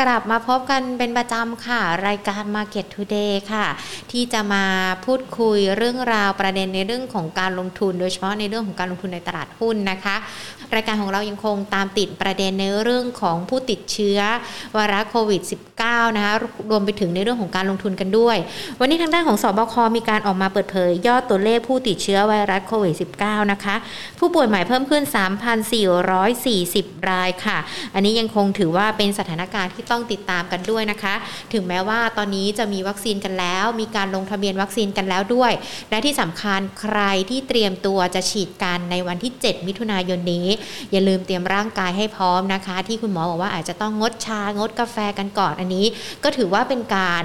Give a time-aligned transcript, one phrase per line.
[0.00, 3.66] กลับมาพบกันเป็นประจำค่ะ รายการ Market Today ค่ะ
[4.12, 4.64] ที่จะมา
[5.04, 10.16] พูดคุยเรื่องราวประเด็นในเรื่องของการลงทุน โดยเฉพาะในเรื่องของการลงทุนในตลาดหุ้นนะคะ
[10.74, 14.18] รายการของเรายังคงตามติดประเด็นในเรื่องของผู้ติดเชื้อ
[14.74, 15.42] ไวรัสโควิด
[15.78, 16.34] -19 นะคะ
[16.70, 18.36] รวมไปถึงในเรื่องของการลงทุนกันด้วย
[18.80, 23.76] วันนี้ทางด้านของสบคมีการออกมาเปิดเผย ยอดตัวเลขผู้ติดเชื้อไวรัสโควิด -19 นะคะ
[24.18, 25.02] ผู้ป่วยใหม่เพิ่มขึ้น
[25.86, 27.58] 3,440 รายค่ะ
[27.94, 31.14] อันนี้ยังคงถือว่าเป็นสถานการณ์ที่ต้องติดตามกันด้วยนะคะ
[31.52, 35.52] ถึงแม้ว่าตอนนี้จะมีวัคซีนกันแล้ว มีการลงทะเบียนวัคซีนกันแล้วด้วย
[35.90, 40.46] และที่สำคัญใครที่เตรียมตัวจะฉีดกันในวันที่ 7 มิถุนายนนี้
[40.92, 45.86] อย่าลืมเตรียมร่างกายให้พร้อมนะคะ ที่คุณหมอบอกว่าอาจจะต้องงดชางดกาแฟกันก่อนอันนี้
[46.24, 47.24] ก็ถือว่าเป็นการ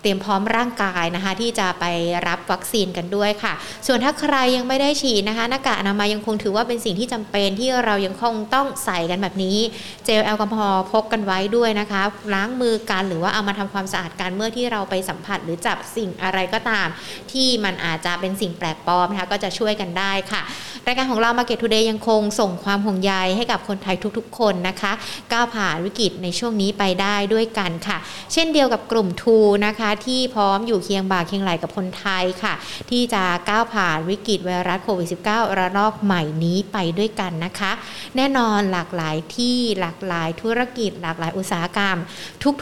[0.00, 1.84] เตรียมพร้อมร่างกายนะคะที่จะไป
[2.28, 3.52] รับวัคซีนกันด้วยค่ะ
[3.86, 9.58] ส่วนถ้าใครยังไม่ได้ฉีดนะคะหน้ากากอนามัยยังคงถือว่าเป็นสิ่งที่จำเป็นที่เรายังคงต้องใส่กันแบบนี้
[10.04, 12.02] เจลแอลกอฮอล์พกกันไว้ด้วยนะคะ
[12.34, 16.86] ล้างมือกันหรือว่าเอามาทำความสะอาดกันเมื่อที่เราไปสัมผัสหรือจับสิ่งอะไรก็ตาม
[17.32, 20.42] ที่มันอาจจะเป็นสิ่งแปลกปลอมนะคะก็จะช่วยกันได้ค่ะ
[20.86, 24.92] รายการของเรา Market Today ยังคงส่งความห่วงใยให้กับคนไทยทุกๆ คนนะคะ
[25.32, 27.98] ก้าวผ่านวิกฤตในช่วงนี้ไปได้ด้วยกันค่ะ
[28.32, 29.29] เช่นเดียวกับกลุ่มทู
[29.66, 32.54] นะคะที่พร้อมอยู่เคียงบ่าเคียงไหลกับคนไทยค่ะ
[32.90, 37.72] ที่จะก้าวผ่านวิกฤตไวรัสโควิด -19 ระลอกใหม่นี้ไปด้วยกันนะคะ
[38.16, 41.96] แน่นอนหลากหลายที่หลากหลายธุรกิจ หลากหลายอุตสาหกรรม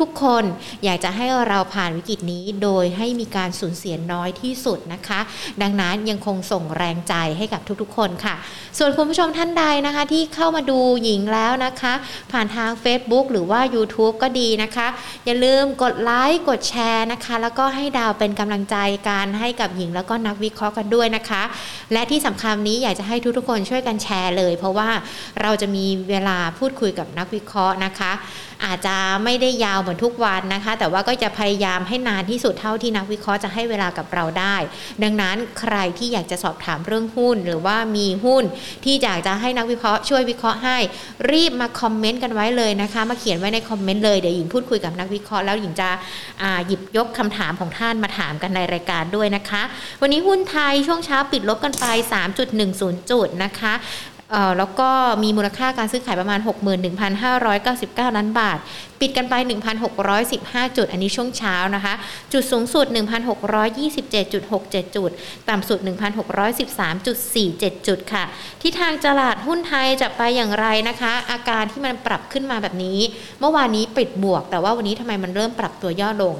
[0.01, 0.45] ทุกๆ คน
[0.85, 5.21] อยากจะให้เราผ่านวิกฤตนี้โดยให้มีการสูญเสียน้อยที่สุดนะคะ
[5.63, 8.35] ดังนั้นยังคงส่งแรงใจให้กับทุกๆ คนค่ะ
[8.79, 11.95] ส่วนคุณผู้ชมท่านใดนะคะที่เข้ามาดูหญิงแล้วนะคะ
[12.33, 14.89] ผ่านทาง Facebook หรือว่า YouTube ก็ดีนะคะ
[15.25, 18.77] อย่าลืมกดไลค์กดแชร์นะคะ แล้วก็ให้ดาวเป็นกำลังใจ
[19.11, 21.43] การให้กับหญิงแล้วก็นักวิเคราะห์กันด้วยนะคะ
[21.93, 24.91] และที่สำคัญนี้อยากจะให้ทุกๆคนช่วยกันแชร์เลย เพราะว่า
[25.43, 28.13] เราจะมีเวลาพูดคุยกับนักวิเคราะห์นะคะ
[28.67, 34.57] อาจจะไม่ได้ยาวเหมือนทุกวันนะคะ แต่ว่าก็จะพยายามให้นานที่สุดเท่าที่นักวิเคราะห์จะให้เวลากับเราได้
[35.03, 38.45] ดังนั้นใครที่อยากจะสอบถามเรื่องหุ้น หรือว่ามีหุ้น
[38.85, 40.77] ที่อยากจะให้นักวิเคราะห์ช่วยวิเคราะห์ให้
[41.33, 45.89] รีบมาคอมเมนต์กันไว้เลยนะคะ มาเขียนไว้ในคอมเมนต์เลยเดี๋ยวหญิงพูดคุยกับนักวิเคราะห์แล้วหญิงจะ
[46.67, 49.63] หยิบยกคำถามของท่านมาถามกันในรายการด้วยนะคะ
[50.03, 51.87] วันนี้หุ้นไทยช่วงเช้าปิดลบกันไป
[52.49, 53.75] 3.10 จุดนะคะ
[54.59, 54.91] แล้วก็
[55.23, 56.41] มีมูลค่าการซื้อขายประมาณ
[57.09, 58.59] 61,599 ล้านบาท
[59.01, 59.35] ปิดกันไป
[60.07, 61.95] 1,615 จุด อันนี้ช่วงเช้านะคะ
[62.33, 65.11] จุดสูงสุด 1,627.67 จุด
[65.49, 68.25] ต่ำสุด 1,613.47 จุดค่ะ
[68.61, 72.99] ที่ทางตลาดหุ้นไทยจะไปอย่างไรนะคะ อาการที่มันปรับขึ้นมาแบบนี้
[73.41, 76.35] เมื่อวานนี้ปิดบวก แต่ว่าวันนี้ทำไมมันเริ่มปรับตัวย่อลง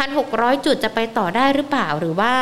[0.00, 2.32] 1,600 จุดจะไปต่อได้หรือเปล่าหรือว่า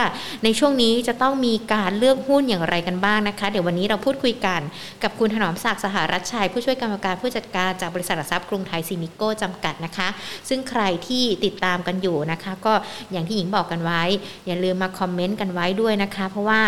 [0.45, 4.61] ในช่วงนี้จะต้องมีการเลือกหุ้นอย่างไรกันบ้างนะคะ เดี๋ยววันนี้เราพูดคุยกัน
[5.03, 10.09] กับคุณถนอมศักดิ์สหรัชชัย ผู้ช่วยกรรมการผู้จัดการจากบริษัทหลักทรัพย์กรุงไทยซีมิโก้จำกัดนะคะ
[10.49, 12.75] ซึ่งใครที่ติดตามกันอยู่นะคะ ก็
[13.13, 14.03] อย่างที่หญิงบอกกันไว้
[14.47, 16.63] อย่าลืมมาคอมเมนต์กันไว้ด้วยนะคะ เพราะว่า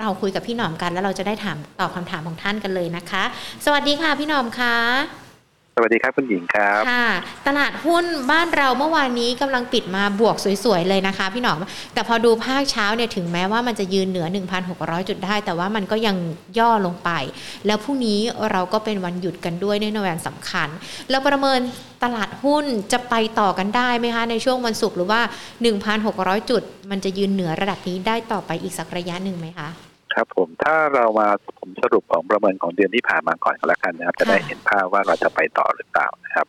[0.00, 3.24] เราคุยกับพี่หนอมกันแล้วเราจะได้ถามตอบคำถามของท่านกันเลยนะคะ
[3.64, 4.76] สวัสดีค่ะพี่หนอมคะ
[5.82, 7.08] วัสดีครับคุณหญิงครับค่ะ
[7.46, 11.58] ตลาดหุ้นบ้านเราเมื่อวานนี้กำลังปิดมาบวกสวยๆเลยนะคะ พี่หนอม
[11.94, 14.26] แต่พอดูภาคเช้าเนี่ยถึงแม้ว่ามันจะยืนเหนือ
[14.68, 16.16] 1,600 จุดได้ แต่ว่ามันก็ยัง
[16.58, 17.10] ย่อลงไป
[17.66, 18.20] แล้วพรุ่งนี้
[18.52, 20.68] เราก็เป็นวันหยุดกันด้วยในวันสำคัญ
[21.10, 21.60] แล้วประเมิน
[22.02, 25.20] ตลาดหุ้นจะไปต่อกันได้ไหมคะ ในช่วงวันศุกร์หรือว่า
[25.84, 29.70] 1,600 จุด มันจะยืนเหนือระดับนี้ได้ต่อไปอีกสักระยะหนึ่งไหมคะ
[30.14, 31.28] ครับผมถ้าเรามา
[31.58, 36.46] ผมสรุปของประเมินของเดือนที่ผ่านมาก่อนก็แล้วกันนะครับ จะได้เห็นภาพว่าเราจะไปต่อหรือเปล่านะครับ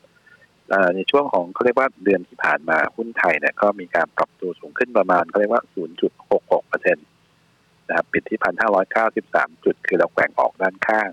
[0.96, 5.64] ในช่วงของเขาเรียกว่าเดือนที่ผ่านมาหุ้นไทยเนี่ยก็มีการปรับตัวสูงขึ้นประมาณเขาเรียกว่า
[6.12, 7.08] 0.66เปอร์เซ็นต์
[7.88, 8.40] นะครับปิดที่
[9.02, 11.10] 1,593 จุด คือเราแกว่งออกด้านข้าง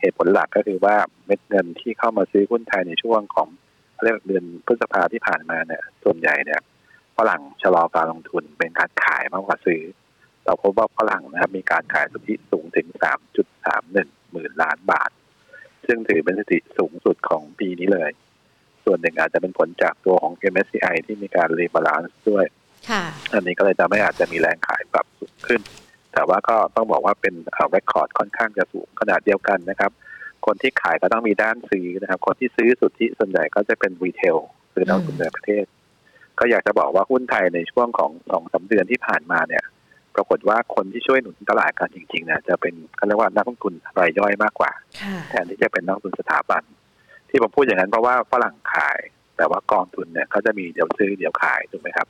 [0.00, 3.48] เหตุผลหลักก็คือว่าเม็ดเงินที่เข้ามาซื้อหุ้นไทยในช่วงของ
[4.02, 6.60] เรียกเดือนพฤษภาที่ผ่านมาเนี่ยส่วนใหญ่เนี่ย
[7.16, 9.82] ฝรั่งชะลอการลงทุนเป็นการขายมากกว่าซื้อ
[10.44, 12.86] เราพบว่าฝรั่งนะครับมีการขายสุทธิสูงถึง
[13.60, 15.10] 3.31 หมื่นล้านบาท
[15.86, 18.10] ซึ่งถือเป็นสถิติสูงสุดของปีนี้เลย
[18.84, 22.44] ส่วนหนึ่งอาจจะเป็นผลจากตัวของ MSCI ที่มีการ rebalance ด้วย
[23.32, 25.60] อันนี้ก็เลยทำให้อาจจะมีแรงขายปรับสูงขึ้น
[26.12, 27.34] แต่ว่าก็ต้องบอกว่าเป็น
[27.70, 29.90] เรคคอร์ดค่อนข้างจะสูงขนาดเดียวกันนะครับ
[30.46, 34.36] คนที่ขายก็ต้องมีด้านซื้อนะครับ คนที่ซื้อสุทธิส่วนใหญ่ก็จะเป็นรีเทล
[34.72, 35.64] คือนักลงทุนในประเทศ
[36.38, 39.64] ก็อยากจะบอกว่าหุ้นไทยในช่วงของสองสาเดือนที่ผ่านมาเนี่ย
[40.16, 44.70] ปรากฏว่าคนที่ช่วยหนุนตลาดกันจริงๆเนี่ยจะเป็นเขาเรียกว่านักลงทุนรายย่อยมากกว่า
[45.28, 46.62] แทนที่จะเป็นนักลงทุนสถาบัน
[47.28, 48.98] ที่ผมพูดอย่างนั้นเพราะว่าฝรั่งขาย
[49.36, 52.08] แต่ว่ากองทุนเนี่ยเขาจะมีเดี๋ยวซื้อเดี๋ยวขายถูกไหมครับ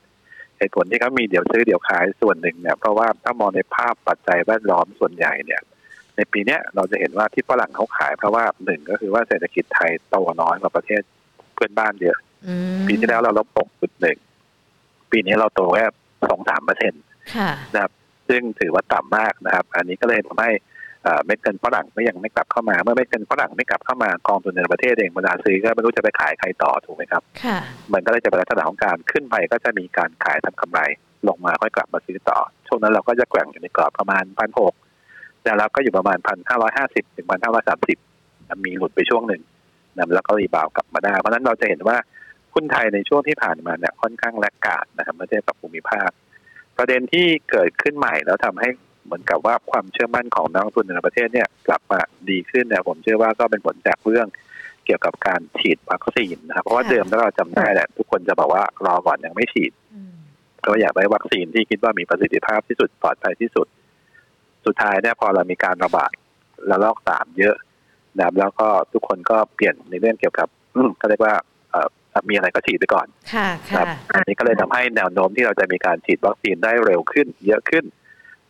[0.58, 5.60] เหตุผลที่เขามีเดี๋ยวซื้อเดี๋ยวขายส่วนหนึ่งเนี่ยเพราะว่าถ้ามองในภาพปัจจัยแวดล้อมส่วนใหญ่เนี่ย
[6.16, 11.02] ในปีเนี้ยเราจะเห็นว่าที่ฝรั่งเขาขาย เพราะว่าหนึ่งก็คือว่าเศรษฐกิจไทยโตน้อยกว่าประเทศ
[11.54, 14.18] เพื่อนบ้านเยอะอืมปีที่แล้วเราลบหกจุดหนึ่ง
[15.10, 15.86] ปีนี้เราโตแค่
[16.28, 17.11] สองสามเปอร์เซ็นต์ค่ะ
[17.74, 17.92] นะครับ
[18.28, 20.50] ซึ่งถือว่าต่ำมากนะครับ อันนี้ก็เลยทำให้
[21.04, 27.58] เอ่อเม็ดเงินฝรั่งไม่ยังไม่กลับเข้ามา เมื่อเม็ดเงินฝรั่งไม่กลับเข้ามากองทุนในประเทศเองเวลาซื้อก็ไม่รู้จะไปขายใครต่อถูกไหมครับค่ะ
[27.92, 30.80] มันก็เลยจะเป็นลักษณะของการขึ้นไปก็จะมีการขายทำกำไร
[31.28, 34.74] ลงมาค่อยกลับมาซื้อต่อ ช่วงนั้นเราก็จะแกว่งอยู่ในกรอบประมาณพันหก
[35.42, 37.98] แต่เราก็อยู่ประมาณพันห้าร้อยห้าสิบถึงพันห้าร้อยสามสิบ
[38.64, 39.42] มีหลุดไปช่วงหนึ่ง
[39.96, 41.96] นะแล้วก็รีบาวด์กลับมาได้ เพราะฉะนั้นเราจะเห็นว่า
[42.54, 46.10] หุ้นไทยในช่วงที่ผ่านมาเนี่ยค่อนข้างแลกขาดนะครับเมื่อเทียบกับภูมิภาค
[46.78, 48.68] ประเด็นที่เกิดขึ้นใหม่แล้วทำให้
[49.04, 54.26] เหมือนกับว่าความเชื่อมั่นของนักลงทุนในประเทศเนี่ยกลับมาดีขึ้นเนี่ยผมเชื่อว่าก็เป็นผลจากเรื่อง
[54.86, 60.12] เกี่ยวกับการฉีดวัคซีนนะครับเพราะว่าค่ะเดิมถ้าเราจำได้แหละทุกคนจะบอกว่ารอก่อนยังไม่ฉีดอืม
[60.58, 63.66] เพราะว่าอยากได้วัคซีนที่คิดว่ามีประสิทธิภาพที่สุดปลอดภัยที่สุด
[64.66, 66.12] สุดท้ายเนี่ยพอเรามีการระบาด
[66.70, 67.56] ระลอกสามเยอะ
[68.16, 71.34] นะครับแล้วก็ทุกคนก็เปลี่ยนในเรื่องเกี่ยวกับอืมเขาเรียกว่า
[71.70, 71.88] เอ่อ
[72.28, 77.84] มีอะไรก็ฉีดไปก่อนค่ะครัค่ะบอันนี้ก็เลยทำให้แนวโน้มที่เราจะมีการฉีดวัคซีนได้เร็วขึ้น เยอะขึ้น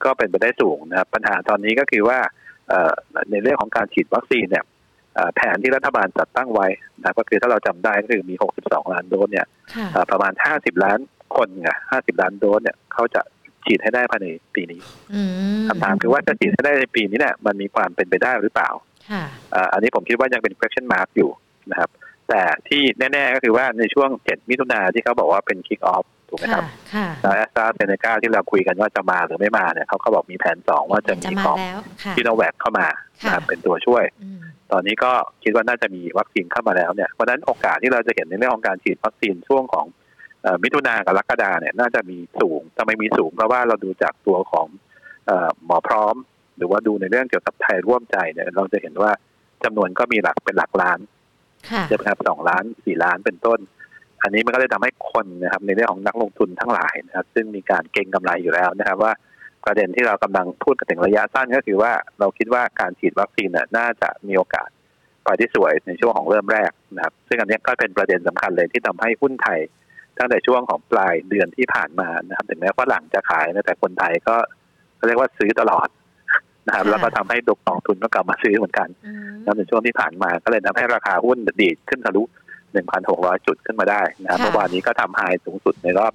[0.04, 2.18] ก็เป็นไปได้สูงนะครับปัญหาตอนนี้ก็คือว่า
[2.68, 2.92] เอ่อ
[3.30, 4.64] ในเรื่องของการฉีดวัคซีนเนี่ย
[5.14, 6.66] เอ่อแผนที่รัฐบาลจัดตั้งไว้
[6.98, 10.98] นะครับก็คือถ้าเราจำได้ก็คือมี 62 ล้านโดสเนี่ยค่ะเอ่อประมาณ 50 ล้าน
[11.36, 13.22] คนไง50 ล้านโดสเนี่ยเขาจะ
[13.64, 14.80] ฉีดให้ได้ภายในปีนี้
[15.14, 18.70] อืมคำถามคือว่าจะฉีดให้ได้ในปีนี้เนี่ยมันมีความเป็นไปได้หรือเปล่า
[19.10, 21.30] ค่ะเอ่ออันนี้ผมคิดว่ายังเป็น question mark อยู่
[21.70, 21.90] นะครับ
[22.32, 22.82] แต่ที่
[23.12, 26.64] แน่ๆก็คือว่าในช่วง 7 มิถุนาที่เขาบอกว่าเป็น kick off ถูกไหมคค่ะรับ
[26.94, 32.86] ค่ะแล้วแอสตราเซเนกาที่เราคุยกันว่าจะมาหรือไม่มาเนี่ยเขาก็บอกมีแผนสองว่าจะจะมีมาของแล้วค่ะที่โนแวคเข้ามา
[33.24, 34.40] ค่ะนะครับเป็นตัวช่วยอืม
[34.72, 35.12] ตอนนี้ก็
[35.42, 39.86] คิดว่าน่าจะมีวัคซีนเข้ามาแล้วเนี่ยเพราะฉะนั้นโอกาสที่เราจะเห็นในเรื่องของการฉีดวัคซีนช่วงของ
[40.42, 44.66] เอ่อมิถุนากับกรกฎาเนี่ยน่าจะมีสูงทำไมมีสูงเพราะว่าเราดูจากตัวของ
[45.26, 46.14] เอ่อหมอพร้อม
[46.56, 49.10] หรือว่าดูในเรื่องเกี่ยวกับไทยร่วมใจเนี่ยเราจะเห็นว่า
[49.64, 51.11] จำนวนก็มีหลักเป็นหลักล้านค่ะ
[51.88, 53.58] ใช่ไหมครับสองล้านสี่ล้านเป็นต้น
[54.22, 59.12] อันนี้มันก็เลยทำให้คนนะครับในเรื่องของนักลงทุนทั้งหลายนะครับ ซึ่งมีการเก็งกำไรอยู่แล้วนะครับ ว่า
[59.64, 64.68] ประเด็นที่เรากำลังพูดกันถึงระยะสั้นก็คือว่าเราคิดว่าการฉีดวัคซีนน่าจะมีโอกาส
[65.24, 69.58] ไปที่สวยในช่วงของเริ่มแรกนะครับ ซึ่งอันนี้ก็เป็นประเด็นสำคัญเลยที่ทำให้หุ้นไทย
[70.18, 74.36] ตั้งแต่ช่วงของปลายเดือนที่ผ่านมานะครับ ถึงแม้ฝรั่งจะขายนะแต่คนไทยก็
[75.06, 75.88] เรียกว่าซื้อตลอด
[76.66, 82.22] นะครับค่ะแล้วก็ทำให้ดกองทุนก็กลับมาซื้อเหมือนกันอืมนะครับในช่วงที่ผ่านมาก็เลยทำให้ราคาหุ้นดีดขึ้นทะลุ
[82.84, 86.12] 1,600 จุดขึ้นมาได้นะครับค่ะเมื่อวานนี้ก็ทำไฮสูงสุดในรอบ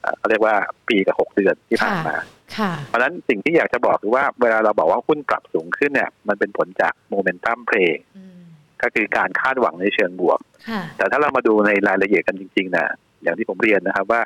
[0.00, 0.54] เอ่อเขาเรียกว่า
[0.88, 2.16] ปีกับ6เดือนที่ผ่านมา
[2.56, 8.40] ค่ะเพราะฉะนั้นสิ่งที่อยากจะบอกคือว่าเวลาเราบอกว่าหุ้นปรับสูงขึ้นเนี่ย มันเป็นผลจากโมเมนตัมเพลย์อืม
[8.82, 12.86] ก็คือการคาดหวังในเชิงบวกค่ะแต่ถ้าเรามาดูในรายละเอียดกันจริงๆนะ
[13.22, 14.20] อย่างที่ผมเรียนนะครับว่า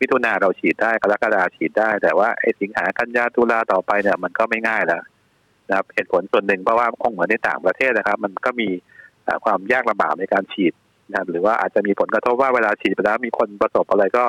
[0.00, 5.02] มิถุนาเราฉีดได้กรกฎาฉีดได้ แต่ว่าไอ้สิงหากันยาตุลาต่อไปเนี่ยมันก็ไม่ง่ายแล้ว
[5.70, 8.68] นะครับเหตุผลส่วนหนึ่งเพราะว่าคงเหมือนในต่างประเทศนะครับ มันก็มี
[9.24, 10.72] เอ่อความยากลำบากในการฉีด
[11.10, 14.24] นะครับหรือว่าอาจจะมีผลกระทบว่าเวลาฉีดไปแล้วมีคนประสบอะไรก็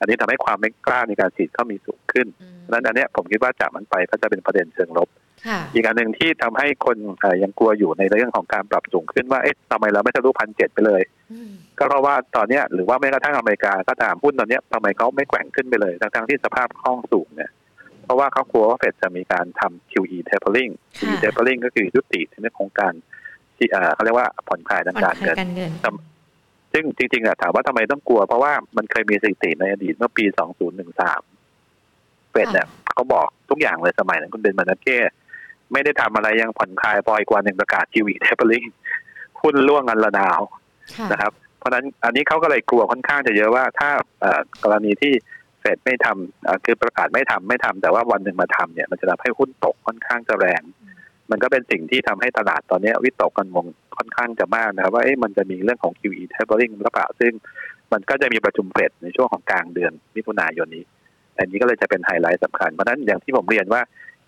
[0.00, 5.08] อันนี้ทำให้ความไม่กล้าในการฉีดก็มีสูงขึ้นอืมเพราะฉะนั้นอันเนี้ยผมคิดว่าจากมันไปก็จะเป็นประเด็นเชิงลบ
[5.46, 17.50] ค่ะอีกอันหนึ่งที่ทำให้คนเอ่อยังกลัวอยู่ในเรื่องของการปรับสูงขึ้นว่าเอ๊ะทำไมเราไม่ทะลุพันเจ็ดไปเลยอืมก็เพราะว่าตอนเนี้ยหรือว่าแม้กระทั่งอเมริกาก็ตามหุ้นตอนเนี้ยทำไมเขาไม่แกว่งขึ้นไปเลย ทั้งๆที่สภาพคล่องสูงเนี่ย
[18.06, 22.94] เพราะว่าเขากลัวว่าเฟดจะมีการทำ QE tapering QE tapering ก็คือยุติในเรื่องของการ
[23.56, 25.72] ที่เอ่อเขาเรียกว่าผ่อนคลายทางผ่อนการคลาเงิยนการเงิน
[26.72, 30.24] ซึ่งจริงๆอะถามว่าทำไมต้องกลัว เพราะว่ามันเคยมีสถิติในอดีตเมื่อปี
[31.08, 34.98] 2013 เฟดเนี่ยเขาบอกทุกอย่างเลยสมัยนั้นคุณเบนมานาเก้
[35.72, 38.66] ไม่ได้ทำอะไรยังผ่อนคลายพออีกวันหนึ่งประกาศ QE tapering
[39.40, 40.40] หุ้นล่วงกันระนาว
[40.96, 50.62] ค่ะนะครับ เพราะฉะนั้นอันนี้เขาก็เลยกลัวค่อนข้างจะเยอะว่าถ้าเอ่อกรณีที่เฟดไม่ทำเอ่อคือประกาศไม่ทำไม่ทำแต่ว่าวันหนึ่งมาทำเนี่ยมันจะทำให้หุ้นตกค่อนข้างจะแรง
[51.30, 57.32] มันก็เป็นสิ่งที่ทำให้ตลาดตอนนี้วิตกกันวงค่อนข้างจะมากนะครับ ว่าเอ๊ะมันจะมีเรื่องของ QE tapering หรือเปล่าซึ่ง
[57.92, 60.84] มันก็จะมีประชุมเฟดในช่วงของกลางเดือนมิถุนายนนี้
[61.38, 63.80] อันนี้ก็เลยจะเป็นไฮไลท์สำคัญ เพราะฉะนั้นอย่างที่ผมเรียนว่า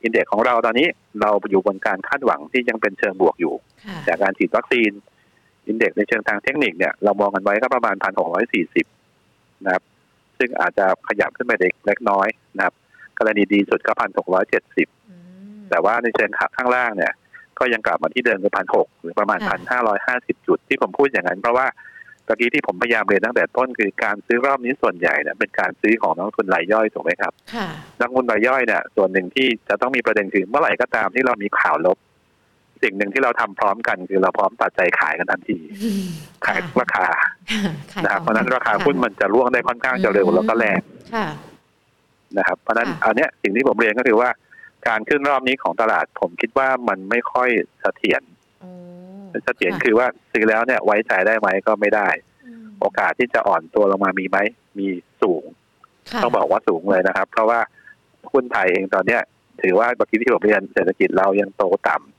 [0.02, 0.88] อินเด็กซ์ของเราตอนนี้
[1.20, 3.54] เราอยู่บนการคาดหวังที่ยังเป็นเชิงบวกอยู่
[3.84, 4.90] ค่ะจากการฉีดวัคซีน
[5.66, 8.86] อินเด็กซ์ในเชิงทางเทคนิคเนี่ยเรามองกันไว้ก็ประมาณพันหกร้อยสี่สิบ
[9.64, 9.82] นะครับ
[10.38, 11.52] ซึ่งอาจจะขยับขึ้นไป
[11.86, 12.74] เล็กน้อยนะครับ
[13.18, 15.16] กรณีดีสุดก็พันหกร้อยเจ็ดสิบอื
[15.56, 17.12] มแต่ว่าในเชิงขาข้างล่างเนี่ย
[17.58, 21.66] ก็ยังกลับมาที่เดิมคือพันหกหรือประมาณพัค่ะนห้าร้อยห้าสิบจุดที่ผมพูดอย่างนั้น เพราะว่า
[22.26, 27.68] ตะกี้ที่ผมพยายามเรียนตั้งแต่ต้นคือการซื้อรอบนี้ส่วนใหญ่เนี่ยเป็นการซื้อของนักลงทุนรายย่อยถูกไหมครับค่ะ
[28.00, 31.98] นักลงทุนรายย่อยเนี่ยส่วนหนึ่งที่จะต้องมีประเด็นคือเมื่อไหร่ก็ตามที่เรามีข่าวลบ
[32.82, 36.06] สิ่งหนึ่งที่เราทำพร้อมกันคือเราพร้อมตัดใจขายกันทันทีอืม
[36.48, 37.06] ขายค่ะราคา
[37.92, 40.78] ขายนะครับของเพราะฉะนั้นราคาค่ะหุ้นมันจะร่วงได้ค่อนข้างจะเร็วอืมแล้วก็แรง
[41.14, 41.26] ค่ะ
[42.38, 44.30] นะครับเพราะฉะนั้นค่ะอันเนี้ยสิ่งที่ผมเรียนก็คือว่า
[44.88, 47.48] การขึ้นรอบนี้ของตลาดผมคิดว่ามันไม่ค่อย
[47.80, 48.22] เสถียร
[48.64, 48.70] อื
[49.20, 52.08] มเสถียรคือว่าซื้อแล้วเนี่ยไว้ใจได้ไหมก็ไม่ได้
[52.68, 54.38] มโอกาสที่จะอ่อนตัวลงมามีไหม
[54.78, 54.88] มี
[55.22, 55.44] สูง
[56.12, 57.60] ค่ะต้องบอกว่าสูงเลยนะครับ เพราะว่า
[58.32, 59.22] หุ้นไทยเองตอนเนี้ย
[59.62, 62.17] ถือว่าเมื่อกี้ที่ผมเรียนเศรษฐกิจเรายังโตต่ำ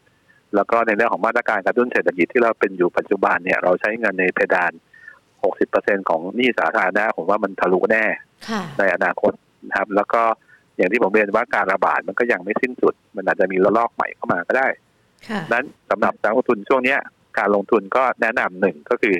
[0.55, 4.71] แล้วก็ในเรื่องของมาตรการกระตุ้นเศรษฐกิจที่เราเป็นอยู่ปัจจุบันเนี่ยเราใช้เงินในเพดาน
[5.39, 8.03] 60%ของหนี้สาธารณะผมว่ามันทะลุแน่
[8.49, 9.33] ค่ะในอนาคต
[9.67, 10.21] นะครับ แล้วก็
[10.77, 14.67] อย่างที่ผมเรียนว่าการระบาดมันก็ยังไม่สิ้นสุด มันอาจจะมีระลอกใหม่เข้ามาก็ได้
[15.29, 16.99] ค่ะนั้นสำหรับนักลงทุนช่วงเนี้ย
[17.39, 19.15] การลงทุนก็แนะนำหนึ่งก็คือ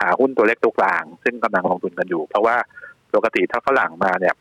[0.00, 2.56] หาหุ้นตัวเล็กตัวกลาง ซึ่งกำลังลงทุนกันอยู่ เพราะว่า
[3.14, 4.34] ปกติถ้าฝรั่งมาเนี่ย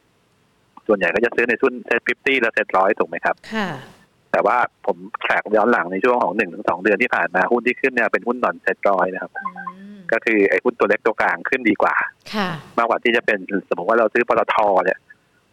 [0.88, 3.67] ส่วนใหญ่ก็จะซื้อในหุ้น SET fifty และเซ็ตร้อยถูกไหมครับค่ะ
[4.31, 11.95] แต่ว่าผม track ย้อนหลังในช่วงของหนึ่งถึงสองเดือนที่ผ่านมาหุ้นที่ขึ้นเนี่ยเป็นหุ้น non-SET ร้อยนะครับอืมก็คือไอ้หุ้นตัวเล็กตัวกลางขึ้นดีกว่า
[12.33, 14.98] ค่ะมากกว่าที่จะเป็นสมมติว่าเราซื้อปตทเนี่ย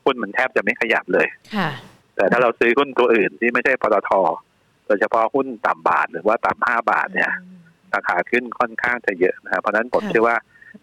[0.04, 1.71] หุ้นมันแทบจะไม่ขยับเลยค่ะ
[2.16, 4.11] แต่ถ้าเราซื้อหุ้นตัวอื่นที่ไม่ใช่ปตท
[4.87, 7.30] โดยเฉพาะหุ้นต่ำบาทหรือว่าต่ำห้าบาทเนี่ย
[7.95, 10.37] ราคาขึ้นค่อนข้างจะเยอะนะครับเพราะฉะนั้นผมค่ะเชื่อว่า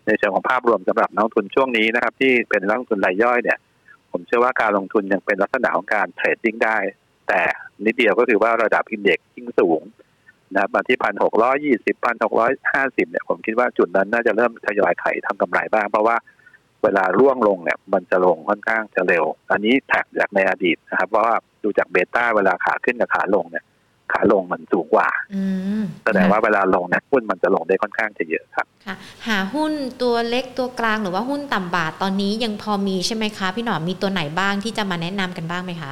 [0.05, 3.57] ในเชิงของภาพรวมสำหรับนักลงทุนช่วงนี้นะครับ ที่เป็นนักลงทุนรายย่อยเนี่ย
[4.11, 6.77] ผมเชื่อว่าการลงทุนยังเป็นลักษณะของการเทรดดิ้งได้
[7.27, 7.41] แต่
[7.85, 9.81] นิดเดียวก็คือว่าระดับอินเด็กซ์ยิ่งสูง
[10.53, 16.15] นะครับมาที่พันหกร้อยี่สิบพันหกร้อยห้าสิบเนี่ยผมคิดว่าจุดนั้นน่าจะเริ่มทยอยไขทำกำไรบ้าง เพราะว่า
[16.83, 23.65] เวลาร่วงลงเนี่ย มันจะลงค่อนข้างจะเร็ว อันนี้แท็กจากในอดีตนะครับ เพราะว่าดูจากเบต้าเวลาขาขึ้นกับขาลงเนี่ย
[24.11, 25.43] ขาลงมันสูงกว่าอื
[25.81, 28.95] มแสดงว่าเวลาลงเนี่ยหุ้นมันจะลงได้ค่อนข้างจะเยอะครับค่ะ
[29.27, 35.91] หาหุ้นตัวเล็กตัวกลางหรือว่าหุ้นต่ำบาทตอนนี้ยังพอมีใช่ไหมคะ พี่หนอมมีตัวไหนบ้างที่จะมาแนะนำกันบ้างไหมคะ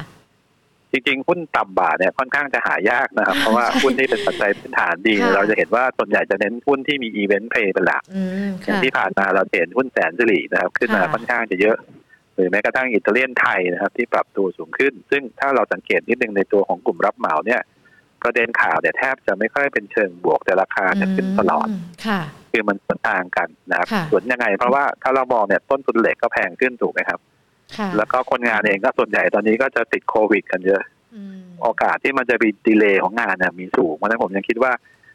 [0.92, 11.76] จริงๆ หุ้นต่ำบาทเนี่ยค่อนข้างจะหายากนะครับ เพราะว่าหุ้นที่เป็นปัจจัยพื้นฐานดีเนี่ยค่ะเราจะเห็นว่าส่วนใหญ่จะเน้นหุ้นที่มีอีเวนต์เพย์เป็นหลักอืมอย่างค่ะที่ผ่านมาเราเห็นหุ้นแสนสิรินะครับ ขึ้นมาค่ะค่อนข้างจะเยอะ
[12.34, 17.60] หรือแม้กระทั่งอิตาเลียนไทยนะครับที่ปรับตัวสูงขึ้น ซึ่งถ้าเราสังเกตนิดนึงในตัวของกลุ่มรับเหมาเนี่ย
[18.22, 21.70] ประเด็นข่าวเนี่ยแทบจะไม่ค่อยเป็นเชิงบวกแต่ราคาจะขึ้นตลอดม
[22.06, 22.20] ค่ะ
[22.52, 27.30] คือมันสวนทางกันนะครับค่ะสวนยังไง เพราะว่าถ้าเรามองเนี่ยต้นทุนเหล็กก็แพงขึ้นถูกไหมครับค่ะ
[27.96, 30.82] แล้วก็คนงานเองก็ส่วนใหญ่ตอนนี้ก็จะติดโควิด กันเยอะ
[31.14, 34.72] อืมโอกาสที่มันจะมีดีเลย์ของงานเนี่ยมีสูงเพราะฉะนั้นผมยังคิดว่า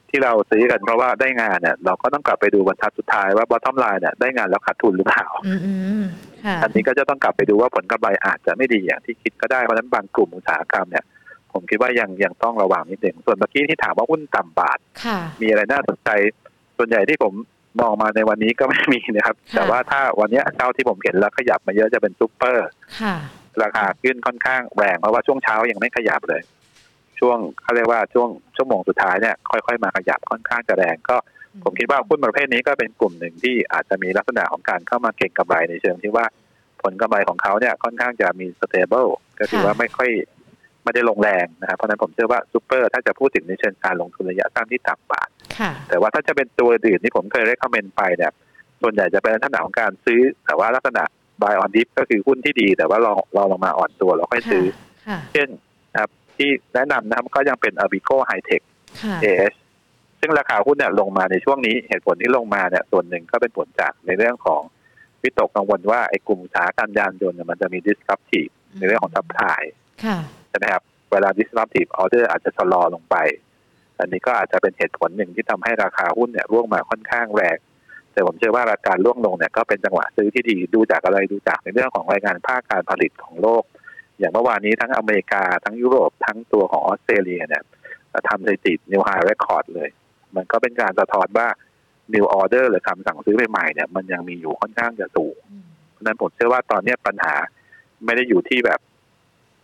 [0.09, 6.03] ที่เราซื้อกันเพราะว่าได้งานเนี่ย เราก็ต้องกลับไปดูบรรทัดสุดท้ายว่า bottom line เนี่ยได้งานแล้วขาดทุนหรือเปล่าอืมอืม
[6.45, 11.05] ค่ะอันนี้ก็จะต้องกลับไปดูว่าผลกำไรอาจจะไม่ดีอย่างที่คิดก็ได้เพราะฉะนั้นบางกลุ่มอุตสาหกรรมเนี่ย
[11.53, 16.09] ผมคิดว่ายังยังต้องระวังนิดหนึ่งส่วนเมื่อกี้ที่ถามว่าหุ้นต่ำบาทค่ะมีอะไรน่าสนใจ
[16.77, 17.33] ส่วนใหญ่ที่ผม
[17.81, 22.67] มองมาในวันนี้ก็ไม่มีนะครับค่ะแต่ว่าถ้าวันเนี้ยเท่าที่ผมเห็นแล้วขยับมาเยอะจะเป็นซูเปอร์
[23.01, 23.15] ค่ะ
[23.63, 26.41] ราคาขึ้นค่อนข้างแรงเพราะว่าช่วงเช้ายังไม่ขยับเลย
[27.19, 31.17] ช่วงเขาเรียกว่าช่วงชั่วโมงสุดท้ายเนี่ยค่อยๆมาขยับค่อนข้างจะแรงก็
[31.63, 36.25] ผมคิดว่าหุ้นประเภทนี้ก็เป็นกลุ่มหนึ่งที่อาจจะมีลักษณะของการเข้ามาเก็งกำไรในเชิงที่ว่า
[36.81, 39.05] ผลกำไรของเขาเนี่ยค่อนข้างจะมี stable
[39.39, 40.09] ก็คือว่าไม่ค่อย
[40.83, 45.36] ไม่ได้ลงแรงนะครับเพราะฉะนั้นผมเชื่อว่าซูเปอร์ถ้าจะพูดถึงในเชิงการลงทุนระยะสั้นที่ต่ำบาทค่ะ
[45.89, 48.31] แต่ว่าถ้าจะเป็นตัวอื่นที่ผมเคย recommend ไปเนี่ย
[48.81, 51.03] ส่วนใหญ่จะเป็นลักษณะของการซื้อ แต่ว่าลักษณะ
[51.41, 54.65] buy on dip ก็คือหุ้นที่ดี แต่ว่าลองลองลงมาอ่อนตัวแล้วค่อยซื้อ
[55.07, 55.47] ค่ะเช่น
[55.93, 58.63] นะครับที่แนะนำนะครับก็ยังเป็น Aapico Hitech
[59.01, 59.53] ค่ะ AH
[60.19, 64.61] ซึ่งราคาหุ้นเนี่ยลงมาในช่วงนี้เหตุผลที่ลงมาเนี่ยส่วนหนึ่งก็เป็นผลจากในเรื่องของ
[65.21, 69.61] วิตกกังวลว่าไอ้กลุ่มอุตสาหกรรมยานยนต์เนี่ยมันจะมี disruptive ในเรื่องของ supply
[70.05, 70.17] ค่ะ
[70.49, 73.15] ใช่ไหมครับเวลา disruptive order อาจจะชะลอลงไป
[73.99, 77.57] อันนี้ก็อาจจะเป็นเหตุผลหนึ่งที่ทำให้ราคาหุ้นเนี่ยร่วงมาค่อนข้างแรง
[78.13, 83.63] แต่ผมเชื่อว่าราคาร่วงลงเนี่ยก็เป็นจังหวะซื้อที่ดีดูจากอะไรดูจากในเรื่องของรายงานภาคการผลิตของโลก
[84.19, 87.63] อย่างเมื่อวานนี้ทั้งอเมริกาทั้งยุโรปทั้งตัวของออสเตรเลียเนี่ย
[88.29, 89.89] ทำสถิติ new high record เลย
[90.35, 91.47] มันก็เป็นการสะท้อนว่า
[92.13, 95.37] new order หรือคำสั่งซื้อใหม่ๆเนี่ยมันยังมีอยู่ค่อนข้างจะสูง
[95.91, 97.35] เพราะฉะนั้นผมเชื่อว่าตอนเนี้ยปัญหา
[98.05, 98.79] ไม่ได้อยู่ที่แบบ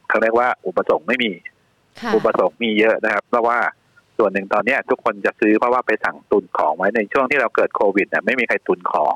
[0.10, 1.32] เขาเรียกว่าอุปสงค์ไม่มี
[2.02, 3.60] ค่ะอุปสงค์มีเยอะนะครับ เพราะว่า
[4.18, 9.16] ส่วนหนึ่งตอนเนี้ยทุกคนจะซื้อเพราะว่าไปสั่งตุนของไว้ในช่วงที่เราเกิดโควิดเนี่ยไม่มีใครตุนของ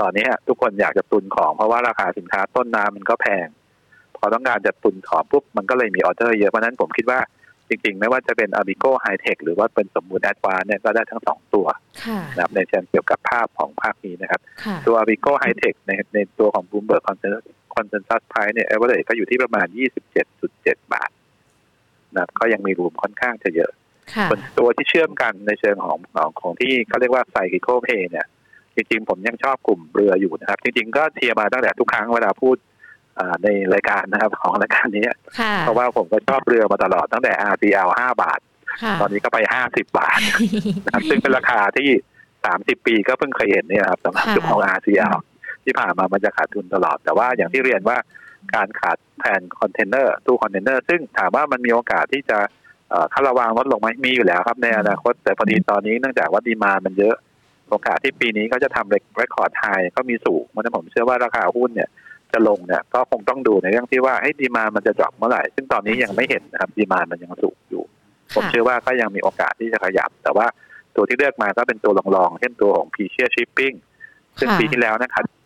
[0.00, 3.48] ตอนเนี้ยทุกคนอยากจะตุนของเพราะว่าราคาสินค้าต้นน้ำมันก็แพง
[4.16, 7.20] พอต้องการจะตุนของปุ๊บมันก็เลยมีออเดอร์เยอะเพราะฉะนั้นผมคิดว่า
[7.68, 11.66] จริงๆ ไม่ว่าจะเป็น Abico High Tech หรือว่าเป็นสมบูรณ์แอดวานเนี่ยก็ได้ทั้งสองตัว
[12.04, 17.44] ค่ะนะครับในเชิงเกี่ยวกับภาพของภาคนี้นะครับค่ะตัว Avico High Tech ในในตัวของ Bloomberg Consensus
[17.74, 19.66] Consensus Price เนี่ย average ก็อยู่ที่ประมาณ
[20.30, 21.10] 27.7 บาท
[22.14, 23.83] นะครับก็ยังมีรูมค่อนข้างจะเยอะค่ะ
[24.30, 28.26] ส่วนตัวที่เชื่อมกันในเชิงของของของที่เขาเรียกว่า Cyclical Pay เนี่ย
[28.76, 32.56] จริงๆผมยังชอบกลุ่มเรืออยู่นะครับ จริงๆก็เชียร์มาตั้งแต่ทุกครั้งเวลาพูด
[33.18, 35.06] อ่าในรายการนะครับของรายการนี้
[35.40, 38.40] ค่ะเพราะว่าผมก็ชอบเรือมาตลอดตั้งแต่ RCL 5บาท
[38.82, 40.18] ค่ะตอนนี้ก็ไป50บาท
[40.84, 41.88] นะครับซึ่งเป็นราคาที่
[42.38, 45.16] 30ปีก็เพิ่งเคยเห็นเนี่ยครับสำหรับค่ะจุดของ RCL
[45.64, 47.98] ที่ผ่านมามันจะขาดทุนตลอด แต่ว่าอย่างที่เรียนว่า
[48.54, 52.38] การขาดแคลนคอนเทนเนอร์ตู้คอนเทนเนอร์ซึ่งถามว่ามันมีโอกาสที่จะ
[53.12, 57.16] ค่าระวางลดลงไหมมีอยู่แล้วครับในอนาคต แต่พอดีตอนนี้เนื่องจากว่า demand มันเยอะ
[57.70, 59.64] โอกาสที่ปีนี้เขาจะทำ record high
[59.96, 61.88] ก็มีสูงเพราะนั้นผมเชื่อว่าราคาหุ้นเนี่ย
[62.32, 67.82] จะลงเนี่ยก็คงต้องดูในเรื่องที่ว่าไอ้ demand มันจะ drop เมื่อไหร่ ซึ่งตอนนี้ยังไม่เห็นนะครับ demand มันยังสูงอยู่
[68.34, 70.46] ผมเชื่อว่าก็ยังมีโอกาสที่จะขยับ แต่ว่า
[70.96, 73.72] ตัวที่เลือกมาก็เป็นตัวรองๆเช่นตัวของ p ีเชียชิปปิ้ง
[74.38, 75.43] ซึ่งปีที่แล้วนะครับสูง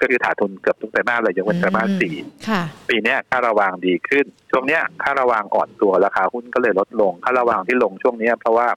[0.00, 2.14] ก็คือขาดทุนเกือบทุกไตรมาสเลยยกเว้นไตรมาสสี่
[2.88, 8.68] ปีนี้ค่าระวางดีขึ้น ช่วงเนี้ยค่าระวางอ่อนตัวราคาหุ้นก็เลยลดลงค่าระวางที่ลงช่วงนี้เพราะว่า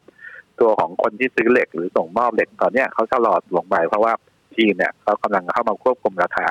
[0.60, 4.14] ตัวของคนที่ซื้อเหล็กหรือส่งมอบเหล็กตอนเนี้ยเขาชะลอลงไปเพราะว่า
[4.58, 6.48] จีนเนี่ยเขากำลังเข้ามาควบคุมราคา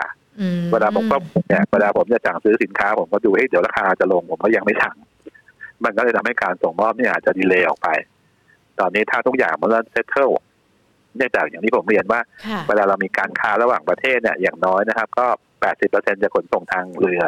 [0.71, 1.17] เวลาผมก็
[1.49, 4.97] เนี่ยเวลาผมจะสั่งซื้อสินค้า ผมก็ดูเฮ้ยเดี๋ยวราคาจะลงผมก็ยังไม่สั่ง
[5.85, 7.89] มันก็เลยทำให้การส่งมอบเนี่ยอาจจะ delay ออกไป
[8.81, 10.31] ตอนนี้ถ้าทุกอย่างมันเริ่ม settle
[11.19, 12.21] เนื่องจากอย่างที่ผมเรียนว่า
[12.69, 15.27] เวลาเรามีการค้าระหว่างประเทศเนี่ยอย่างน้อยนะครับ ก็
[15.61, 17.23] แปดสิบเปอร์เซ็นจะขนส่งทางเรือ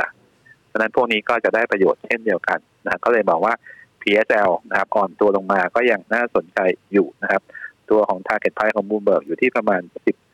[0.69, 3.55] เพราะนั้นพวกนี้ก็จะได้ประโยชน์เช่นเดียวกันนะก็เลยบอกว่า
[4.03, 6.59] PSL นะครับอ่อนตัวลงมาก็ยังน่าสนใจ
[6.93, 7.43] อยู่นะครับ
[7.91, 9.83] ตัวของ Target Price ของ Bloomberg อยู่ที่ประมาณ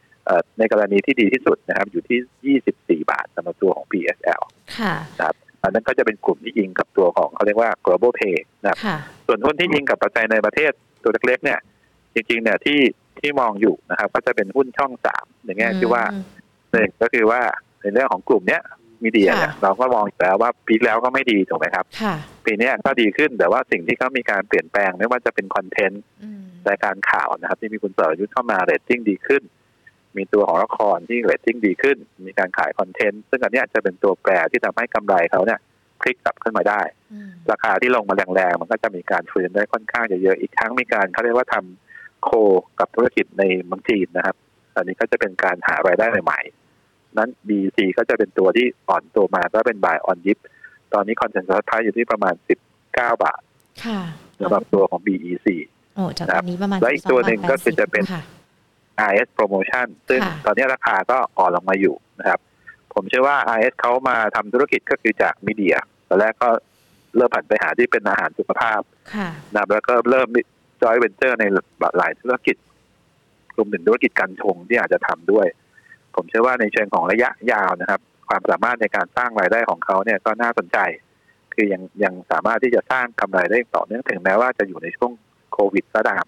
[0.03, 4.43] 10 ในกรณีที่ดีที่สุดนะครับ อยู่ที่ 24 บาทสำหรับตัวของ PSL
[4.79, 10.73] ค่ะครับอันนั้นก็จะเป็นกลุ่มที่ยิงกับตัวของเขาเรียกว่า global pay นะครับ ส่วนหุ้นที่ยิงกับปัจจัยในประเทศ
[11.03, 11.61] ตัวเล็กๆเนี่ย
[12.15, 12.79] จริงๆเนี่ยที่
[13.21, 16.03] ที่มองอยู่นะครับ ก็จะเป็นหุ้นช่องสามอย่างเงี้ยที่ว่า
[16.73, 17.41] หนึ่งก็คือว่า
[17.81, 18.63] ในเรื่องของกลุ่มเนี้ย
[19.05, 21.85] media เนี่ยเราก็มองแล้วว่าปีแล้วก็ไม่ดีถูกไหมครับ
[22.45, 26.03] ปีนี้ก็ดีขึ้นแต่ว่าสิ่งที่เขามีการเปลี่ยนแปลงไม่ว่าจะเป็น content
[26.69, 29.43] รายการข่าวนะครับ ที่มีคุณเสรยุทธ์เข้ามาเรตติ้งดีขึ้น
[30.17, 31.97] มีตัวของละครที่เรตติ้งดีขึ้น
[32.27, 35.61] มีการขาย content ซึ่งอันนี้จะเป็นตัวแปรที่ทำให้กำไรเขาเนี่ย
[36.01, 36.81] พลิกกลับขึ้นมาได้
[37.51, 41.86] ราคาที่ลงมาแรงๆมันก็จะมีการฟื้นได้ค่อนข้างเยอะๆอีกครั้งมีการเขาเรียกว่าทำ
[42.27, 42.33] co
[42.81, 44.37] กับธุรกิจในเมืองจีนนะครับ
[44.77, 50.39] อันนี้ก็จะเป็นการหารายได้ใหม่ๆ นั้น BC ก็จะเป็นตัวที่อ่อนตัวมาก็เป็นบายออนยิป
[50.93, 52.35] ตอนนี้คอนเซนแซสไพรอยู่ที่ประมาณ
[52.79, 53.41] 19 บาท
[54.41, 55.47] สำหรับตัวของ BEC
[55.97, 58.05] โอ้จากตอนนี้ประมาณและอีกตัวหนึ่งก็คือจะเป็น
[59.11, 62.41] RS Promotion ซึ่งตอนนี้ราคาก็อ่อนลงมาอยู่นะครับ
[62.95, 65.77] ผมเชื่อว่า RS เขามาทำธุรกิจก็คือจากมีเดีย
[66.09, 66.49] ตอนแรกก็
[67.17, 68.81] เริ่มผันไปหาที่เป็นอาหารสุขภาพ
[69.55, 70.29] นะแล้วก็เริ่ม
[70.83, 71.45] จอยเวนเจอร์ใน
[71.99, 72.57] หลายธุรกิจ
[73.57, 75.47] รวมถึงธุรกิจการชงที่อาจจะทำด้วย
[76.15, 80.79] ผมเชื่อว่าในเชิงของระยะยาวนะครับ ความสามารถในการสร้างรายได้ของเขาเนี่ยก็น่าสนใจ
[81.55, 85.13] คือยังยังสามารถที่จะสร้างกำไรได้ต่อเนื่องถึงแม้ว่าจะอยู่ในช่วง
[85.53, 86.25] โควิดก็ตาม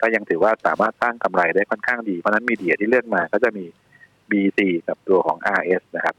[0.00, 3.64] ก็ยังถือว่าสามารถสร้างกำไรได้ค่อนข้างดี เพราะนั้นมีเดียที่เลือกมาก็จะมี
[4.30, 4.58] BC
[4.88, 6.14] กับตัวของ RS นะครับ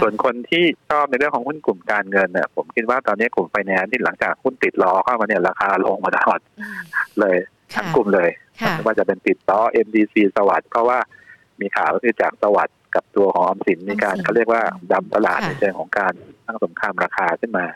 [0.00, 6.40] ส่วนคนที่ชอบในเรื่องของหุ้นกลุ่มการเงินเนี่ยผมคิดว่าตอนนี้กลุ่มไฟแนนซ์ที่หลังจากหุ้นติดล้อเข้ามาเนี่ยราคาลงมาตลอด
[7.20, 7.36] เลย
[7.76, 8.30] ทั้งกลุ่มเลย
[8.70, 10.98] ไม่ว่าจะเป็นติดล้อ MDC สวัสด์เพราะว่า
[11.60, 16.12] มีข่าวก็คือจากสวัสด์กับตัวของอมสินมีการเขาเรียกว่าดำตลาดในเชิงของการ
[16.46, 17.66] ตั้งสงครามราคาขึ้นมา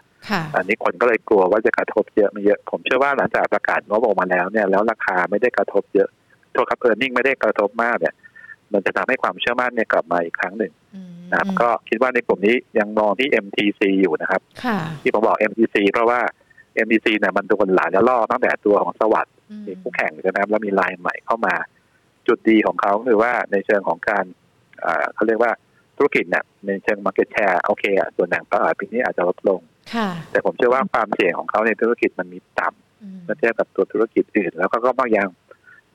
[0.56, 6.08] อันนี้คนก็เลยกลัวว่าจะกระทบเยอะไม่เยอะ ผมเชื่อว่าหลังจากประกาศงบออกมาแล้วเนี่ยแล้วราคาไม่ได้กระทบเยอะ
[6.52, 8.14] โทษครับเออร์เน็งไม่ได้กระทบมากเนี่ย
[8.72, 10.72] มันจะทำให้ความเชื่อมั่นเนี่ยกลับมาอีกครั้งหนึ่ง
[11.30, 14.40] นะครับ ก็คิดว่าในกลุ่มนี้ยังมองที่ MTC อยู่นะครับ
[15.02, 16.20] ที่ผมบอก MTC เพราะว่า
[16.84, 19.34] MTC เนี่ยมันโดนหลายล่อตั้งแต่ตัวของสวัสด์
[19.66, 21.54] มีคู่แข่งนะครับแล้วมีลายใหม่เข้ามา
[22.26, 24.24] จุดดีของเขาคือว่าในเชิงของการ
[25.14, 25.52] เขาเรียกว่า
[25.96, 29.60] ธุรกิจเนี่ยในเชิง market share โอเคอะส่วนแบ่งตลาดปีนี้อาจจะลดลง
[30.30, 35.28] แต่ผมเชื่อว่าความเสี่ยงของเขาในธุรกิจมันมีต่ำเมื่อเทียบกับตัวธุรกิจอื่น แล้วก็ก็บางอย่าง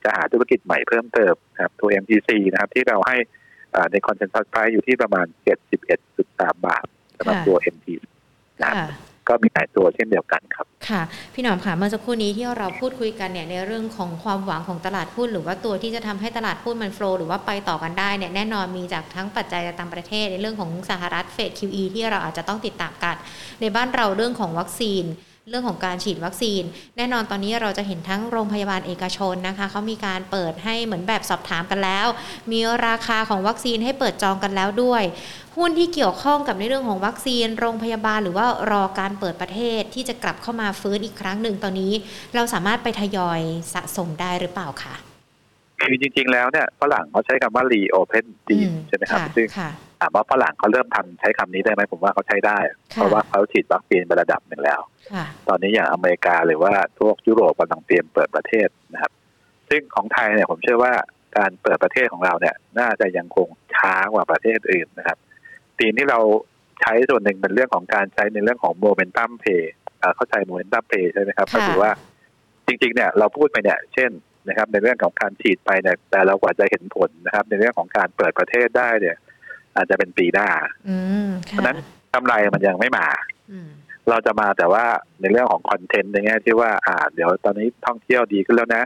[0.04, 3.16] จะหาธุรกิจใหม่เพิ่มเติมครับตัว MTC นะครับ ที่เราให้
[3.92, 5.26] ในคอนเซนแซสไพรอยู่ที่ประมาณ
[5.96, 6.84] 71.3 บาท
[7.18, 8.04] สำหรับตัว MTC
[8.62, 8.90] นะครับ
[9.28, 11.02] ก็มีหลายตัวเช่นเดียวกันครับ ค่ะ
[11.34, 23.16] พี่หนอมค่ะเมื่อสักครู่นี้ที่เราพูดคุยกันเนี่ยในเรื่องของความหวังของตลาดหุ้นหรือว่าตัวที่จะทำให้ตลาดหุ้นมันโฟล์หรือว่าไปต่อกันได้เนี่ยแน่นอนมีจากทั้งปัจจัยต่างประเทศในเรื่องของสหรัฐเฟด QE ที่เราอาจจะต้องติดตามกัน
[23.60, 25.04] ในบ้านเราเรื่องของวัคซีน
[25.50, 26.62] เรื่องของการฉีดวัคซีน
[26.96, 32.06] แน่นอนตอนนี้เราจะเห็นทั้งโรงพยาบาลเอกชนนะคะเขามีการเปิดให้เหมือนแบบสอบถามกันแล้ว
[32.52, 35.02] มีราคาของวัคซีนให้เปิดจองกันแล้วด้วย
[35.56, 41.92] หุ้นที่เกี่ยวข้องกับในเรื่องของวัคซีน โรงพยาบาลหรือว่ารอการเปิดประเทศที่จะกลับเข้ามาฟื้นอีกครั้งหนึ่งตอนนี้
[42.34, 43.40] เราสามารถไปทยอย
[43.74, 44.94] สะสมได้หรือเปล่าคะ
[45.78, 49.46] คือจริง ๆ แล้วเนี่ยฝรั่งเขาใช้คำว่า reopen deal ใช่ไหมครับซึ่ง
[50.00, 52.58] ถามว่าฝรั่งเขาเริ่มทำใช้คำนี้ได้ไหมผมว่าเขาใช้ได้
[52.94, 54.80] เพราะว่าเขาฉีดวัคซีนไประดับหนึ่งแล้ว
[55.48, 59.12] ตอนนี้อย่างอเมริกาหรือว่าพวกยุโรปกำลังเตรียมเปิดประเทศนะครับ
[59.68, 60.92] ซึ่งของไทยเนี่ยผมเชื่อว่า
[61.38, 65.18] การเปิดประเทศของเราเนี่ย น่าจะยังคงช้ากว่าประเทศอื่นนะครับ
[65.78, 66.20] ตีนที่เรา
[66.80, 69.74] ใช้ส่วนหนึ่งเป็นเรื่องของการใช้ในเรื่องของโมเมนตัมเพย์
[70.16, 71.90] เข้าใจโมเมนตัมเพย์ใช่ไหมครับก็คือว่า
[72.66, 74.10] จริงๆเนี่ยเราพูดไปเนี่ย เช่น
[74.48, 79.16] นะครับ ในเรื่องของการฉีดไปเนี่ยแต่เรากว่าจะเห็นผลนะครับ ในเรื่องของการเปิดประเทศได้เนี่ย
[79.76, 80.48] อาจจะเป็นปีหน้า
[81.46, 81.78] เพราะนั้น
[82.14, 83.06] กำไรมันยังไม่มา
[83.52, 83.68] อืม
[84.10, 84.84] เราจะมาแต่ว่า
[85.20, 88.82] ในเรื่องของคอนเทนต์ในแง่ที่ว่าอ่า เดี๋ยวตอนนี้ท่องเที่ยวดีขึ้นแล้วนะ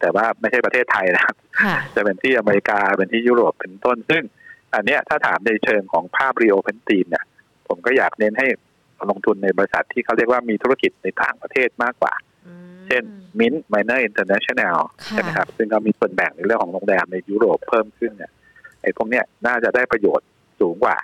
[0.00, 4.22] แต่ว่าไม่ใช่ประเทศไทยนะครับค่ะจะเป็นที่อเมริกาเป็นที่ยุโรปเป็นต้น ซึ่ง
[4.74, 7.24] อันเนี้ยถ้าถามในเชิงของภาพรีโอเพนตีนเนี่ย
[7.68, 8.46] ผมก็อยากเน้นให้
[9.10, 12.14] ลงทุนในบริษัทที่เขาเรียกว่ามีธุรกิจในต่างประเทศมากกว่า
[12.46, 13.02] อืมเช่น
[13.38, 18.32] Mint Miner International ค่ะใช่ไหมครับ ซึ่งก็มีส่วนแบ่งในเรื่องของโรงแรมในยุโรปเพิ่มขึ้นเนี่ย
[18.82, 20.28] ไอ้พวกเนี้ยน่าจะได้ประโยชน์
[20.60, 20.96] สูงกว่า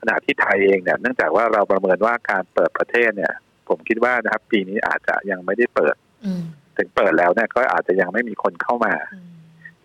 [0.00, 3.32] ขณะที่ไทยเองเนี่ยเนื่องจากว่าเราประเมินว่าการเปิดประเทศเนี่ย
[3.68, 6.42] ผมคิดว่านะครับ ปีนี้อาจจะยังไม่ได้เปิดอืม
[6.76, 9.28] ถึงเปิดแล้วเนี่ยก็อาจจะยังไม่มีคนเข้ามาอืม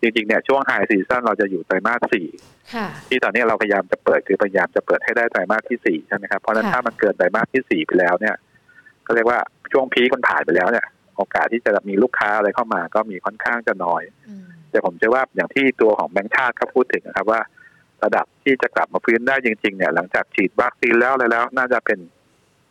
[0.00, 2.28] จริงๆเนี่ยช่วงไฮซีซั่นเราจะอยู่ไตรมาสสี่
[2.74, 8.36] ค่ะที่ตอนนี้เราพยายามจะเปิดคือพยายามจะเปิดให้ได้ไตรมาสที่สี่ใช่ไหมครับเพราะฉะนั้นค่ะถ้ามันเกินไตรมาสที่สี่ไปแล้วเนี่ย
[9.06, 9.38] ก็เรียกว่า
[9.72, 17.40] ช่วงพีคมันผ่านไปแล้วเนี่ยโอกาสที่จะมีลูกค้าอะไรเข้ามาก็มีค่อนข้างจะน้อยอืมแต่ผมเชื่อว่าอย่างที่ตัวของแบงค์ชาติเขาพูดถึงนะครับว่า
[18.04, 21.98] ระดับที่จะกลับมาฟื้นได้จริง ๆ เนี่ย หลังจากฉีดวัคซีนแล้วอะไรแล้ว น่าจะเป็น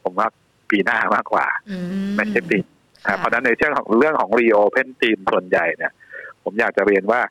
[0.03, 0.27] ผมว่า
[0.69, 1.77] ปีหน้ามากกว่าอืม
[2.15, 5.91] ไม่ใช่ปีนะครับเพราะฉะนั้นในเรื่องของเรื่องของ reopen theme ส่วนใหญ่เนี่ย
[6.43, 7.21] ผมอยากจะเรียนว่า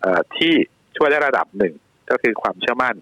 [0.00, 0.52] เอ่อที่
[0.96, 1.74] ช่วยได้ระดับหนึ่ง
[2.10, 2.96] ก็คือความเชื่อมั่น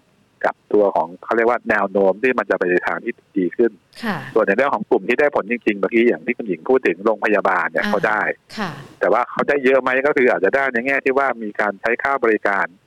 [0.45, 3.71] กับตัวของเขาเรียกว่าแนวโน้มที่มันจะไปในทางที่ดีขึ้น
[4.03, 8.21] ค่ะส่วนในเรื่องของกลุ่มที่ได้ผลจริงๆเมื่อกี้อย่างที่คุณหญิงพูดถึงโรงพยาบาลเนี่ยอ่าเขาได้
[8.57, 12.65] ค่ะแต่ว่าเขาได้เยอะไหมก็คืออาจจะได้ในแง่ที่ว่ามีการใช้ค่าบริการ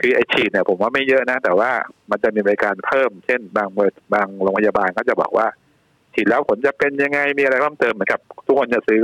[0.00, 1.70] คือไอฉีดเนี่ยผมว่าไม่เยอะนะ แต่ว่า
[2.10, 5.46] มันจะมีบริการเพิ่ม เช่น บางบริบางโรงพยาบาลก็จะบอกว่า
[6.14, 9.00] ฉีดแล้วผลจะเป็นยังไงมีอะไรเพิ่มเติมเหมือนกับทุกคนจะซื้อ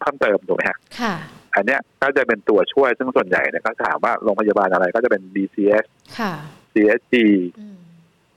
[0.00, 1.14] เพิ่มเติมถูกไหมฮะค่ะ
[1.54, 5.84] อันเนี้ยก็จะเป็นตัวช่วยซึ่งส่วนใหญ่เนี่ยก็ถามว่าโรงพยาบาลอะไรก็จะเป็น BCS
[6.18, 6.32] ค่ะ
[6.72, 7.14] CSG
[7.60, 7.76] อืม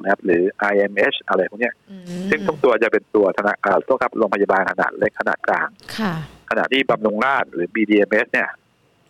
[0.01, 6.13] นะครับหรือ IMH อะไรพวกเนี้ยอืมซึ่งทุกตัวจะเป็นตัวธนาคารตัวครับโรงพยาบาลขนาดเล็กขนาดกลางค่ะ
[6.49, 8.49] ขณะที่บำรุงราษฎร์หรือ BDMS เนี่ย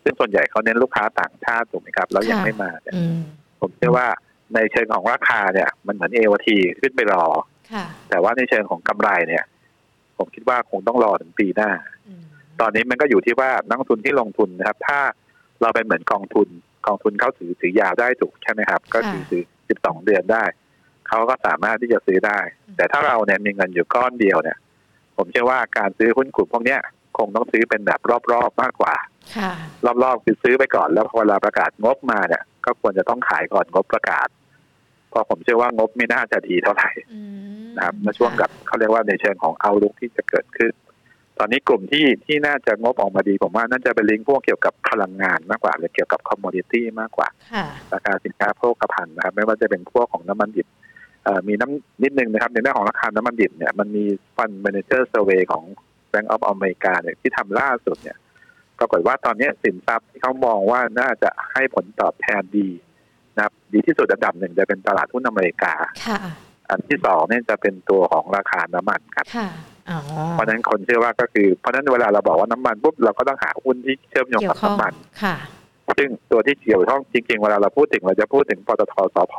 [0.04, 3.18] ซึ่งส่วนใหญ่เขาเน้นลูกค้าต่างชาติถูกไหมครับ แล้วยังค่ะไม่มาเนี่ยอืม
[3.60, 4.06] ผมเชื่อว่า
[4.54, 6.48] ในเชิงของราคาเนี่ย มันเหมือน AOT
[6.80, 7.24] ขึ้นไปรอ
[7.72, 9.44] ค่ะแต่ว่าในเชิงของกำไรเนี่ย
[10.18, 11.70] ผมคิดว่าคงต้องรอถึงปีหน้า
[12.08, 12.22] อืม
[12.60, 14.98] ตอนนี้มันก็อยู่ที่ว่านักลงทุนที่ลงทุนนะครับ ถ้า
[15.62, 16.48] เราเป็นเหมือนกองทุน
[16.86, 19.42] กองทุนเขาถือถือยาวได้ถูกใช่ไหมครับ ก็ถือถือ
[19.74, 20.44] 12เดือนได้
[21.08, 22.38] เขาก็สามารถที่จะซื้อได้
[22.76, 24.58] แต่ถ้าเราเนี่ยมีเงินอยู่ก้อนเดียวเนี่ย
[25.16, 26.80] ผมเชื่อว่าการซื้อหุ้นกลุ่มพวกเนี้ย
[27.18, 28.00] คงต้องซื้อเป็นแบบ
[28.32, 29.13] รอบๆมากกว่าค่ะ
[30.02, 34.28] รอบๆคือซื้อไปก่อนแล้วพอเวลาประกาศงบมาเนี่ย ก็ควรจะต้องขายก่อนงบประกาศ
[35.10, 37.20] เพราะผมเชื่อว่างบไม่น่าจะดีเท่าไหร่อื
[37.64, 40.72] มนะครับในช่วงกับเขาเรียกว่าในเชิงของเอาลุกที่จะเกิดขึ้น
[41.38, 50.66] ตอนนี้กลุ่มที่ที่น่าจะงบออกมาดี ผมว่าน่าจะเป็นลิงก์พวกเกี่ยวกับพลังงานมากกว่าหรือเกี่ยวกับคอมมอดิตี้มากกว่าค่ะราคาสินค้าโภคภัณฑ์นะครับ ไม่ว่าจะเป็นพวกของน้ำมันดิบ
[51.24, 54.04] เอ่อมีน้ำนิดนึงนะครับ ในเรื่องของราคาน้ำมันดิบเนี่ยมันมี
[54.36, 55.64] ฟันเมนเจอร์เซอร์เวยของ
[56.12, 58.16] Bank of America เนี่ยที่ทำล่าสุดเนี่ย
[58.78, 62.68] ปรากฏว่าตอนนี้สินทรัพย์ที่เขามองว่าน่าจะให้ผลตอบแทนดี
[63.36, 65.74] นะครับ ดีที่สุดอันดับหนึ่งจะเป็นตลาดหุ้นอเมริกา
[66.06, 66.18] ค่ะ
[66.70, 69.48] อันที่สองเนี่ยจะเป็นตัวของราคาน้ำมันครับค่ะ
[69.90, 69.98] อ๋อ
[70.32, 75.36] เพราะฉะนั้นคนเชื่อว่าก็คือเพราะฉะนั้นเวลาเราบอกว่าน้ำมันปุ๊บเราก็ต้องหาหุ้นที่เชื่อมโยงเกี่ยกับวข้องน้ำมันค่ะ
[75.98, 79.34] ซึ่งตัวที่เกี่ยวข้องจริงๆเวลาเราพูดถึงเราจะพูดถึงปตทสพ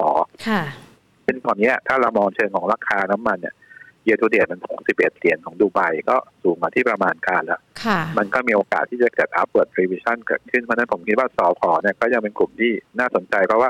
[0.48, 0.62] ค่ะ
[1.26, 3.56] ซึ่งตอนเนี้ยถ้าเรามองเชิงของราคาน้ำมันเนี่ย
[4.06, 13.70] เยอ r ูเดียมัน61เหรียญของดูไบก็สูงมาที่ประมาณการแล้วค่ะมันก็มีโอกาสที่จะเกิด upward revision เกิดขึ้น เพราะฉะนั้นผมคิดว่าสพเนี่ยก็ยังเป็นกลุ่มที่น่าสนใจเพราะว่า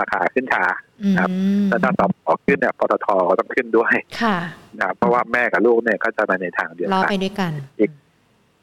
[0.00, 0.64] ราคาขึ้นช้า
[1.02, 1.28] อืมครับ
[1.68, 4.36] แล้วถ้าสพขึ้นเนี่ยปตทก็ต้องขึ้นด้วยค่ะ
[4.78, 7.52] นะครับเพราะว่าแม่กับลูกเนี่ยก็จะไปในทางเดียวรอกันไปด้วยกัน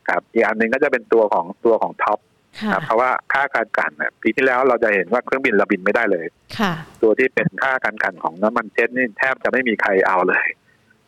[0.08, 2.20] ครับอีกอันหนึ่งก็จะเป็นตัวของตัวของท็อป
[2.62, 6.26] ค่ะครับเพราะว่าค่าการกันเนี่ยปีที่แล้วเราจะเห็นว่าเครื่องบินเราบินไม่ได้เลย
[6.60, 10.46] ค่ะ ตัวที่เป็นค่าการกันของน้ำมันเจ็ตนี่แทบจะไม่มีใครเอาเลย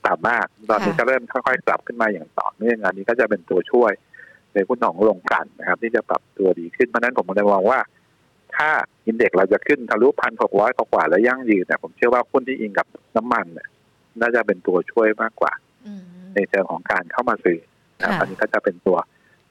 [0.08, 3.92] ต่ำมาก ตอนนี้ค่ะก็เริ่มค่อยๆกลับขึ้นมาอย่างต่อเนื่องอันนี้ก็จะเป็นตัวช่วย
[4.54, 7.80] ในหุ้นของลงกลันนะครับ ที่จะปรับตัวดีขึ้นเพราะฉะนั้นผมเลยมองว่า
[8.56, 8.70] ถ้า
[9.06, 13.68] อินเด็กซ์เราจะขึ้นทะลุพันหกร้อยกว่าแล้วยั่งยืนเนี่ยผมเชื่อว่าหุ้นที่อิงกับน้ำมันเนี่ย
[14.22, 15.54] น่าจะเป็นตัวช่วยมากกว่า
[15.88, 16.04] อืม
[16.36, 17.60] ในเชิงของการเข้ามาซื้อ
[18.02, 18.98] นะครับค่ะอันนี้ก็จะเป็นตัว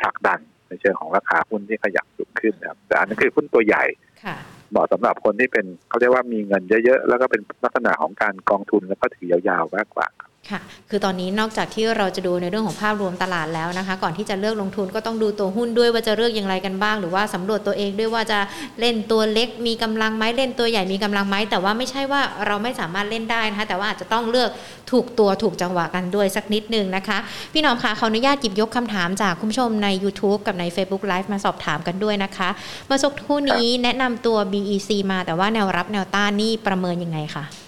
[0.00, 3.84] ผลักดันในเชิงของราคาหุ้นที่ขยับสูงขึ้นนะครับแต่อันนี้คือหุ้นตัวใหญ่
[4.24, 4.36] ค่ะ
[4.70, 18.38] เหมาะสำหรับคนที่เป็นเขาเรียกว่ามีเงินเยอะๆ แล้วก็เป็นลักษณะของการกองทุนแล้วก็ถือยาวๆมากกว่าค่ ค่ะ คือตอนนี้นอกจากที่เราจะดูในเรื่องของภาพรวมตลาดแล้วนะคะ ก่อนที่จะเลือกลงทุนก็ต้องดูตัวหุ้นด้วยว่าจะเลือกอย่างไรกันบ้าง หรือว่าสำรวจตัวเองด้วยว่าจะ
[18.80, 24.50] เล่นตัวเล็กมีกำลังไหมเล่นตัวใหญ่มีกำลังไหมแต่ว่าไม่ใช่ว่าเราไม่สามารถเล่นได้นะคะแต่ว่าอาจจะต้องเลือก
[24.90, 27.18] ถูกตัวถูกจังหวะกันด้วยสักนิดนึงนะคะ
[27.52, 32.48] พี่น้องคะขออนุญาตหยิบยกคำถามจากคุณผู้ชมใน YouTube กับใน Facebook Live มาสอบถามกันด้วยนะคะ
[32.86, 37.65] เมื่อสักครู่นี้แนะนำตัว BEC มาแต่ว่าแนวรับแนวต้านนี่ประเมินยังไงคะ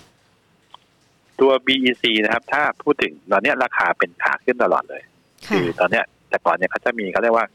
[1.40, 5.02] ตัว BEC นะครับ ถ้าพูดถึงตอนเนี้ยราคาเป็นขาขึ้นตลอดเลย
[5.46, 7.46] ค่ะคือตอนเนี้ยแต่ก่อนเนี่ยเขาจะมีเขาเรียกว่า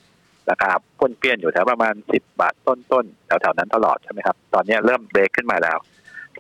[0.49, 0.69] ราคา
[0.99, 5.77] พ้นเปี้ยนอยู่แถวประมาณ 10 บาทต้นๆแถวๆนั้นตลอดใช่ไหมครับ ตอนเนี้ยเริ่มเบรกขึ้นมาแล้ว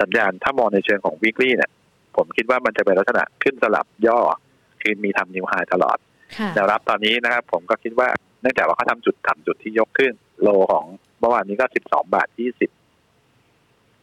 [0.01, 1.71] สัญญาณถ้ามองในเชิงของ weekly เนี่ย
[2.15, 4.19] ผมคิดว่ามันจะเป็นลักษณะขึ้นสลับย่อ
[4.81, 5.97] คือมีทำนิวไฮตลอด
[6.37, 8.07] ค่ะแนวรับตอนนี้นะครับ ผมก็คิดว่า
[8.41, 10.85] เนื่องจากว่าเขาทำจุดต่ำจุดที่ยกขึ้น โลของ
[11.19, 12.27] เมื่อวานนี้ก็ 12 บาท
[12.59, 12.82] 20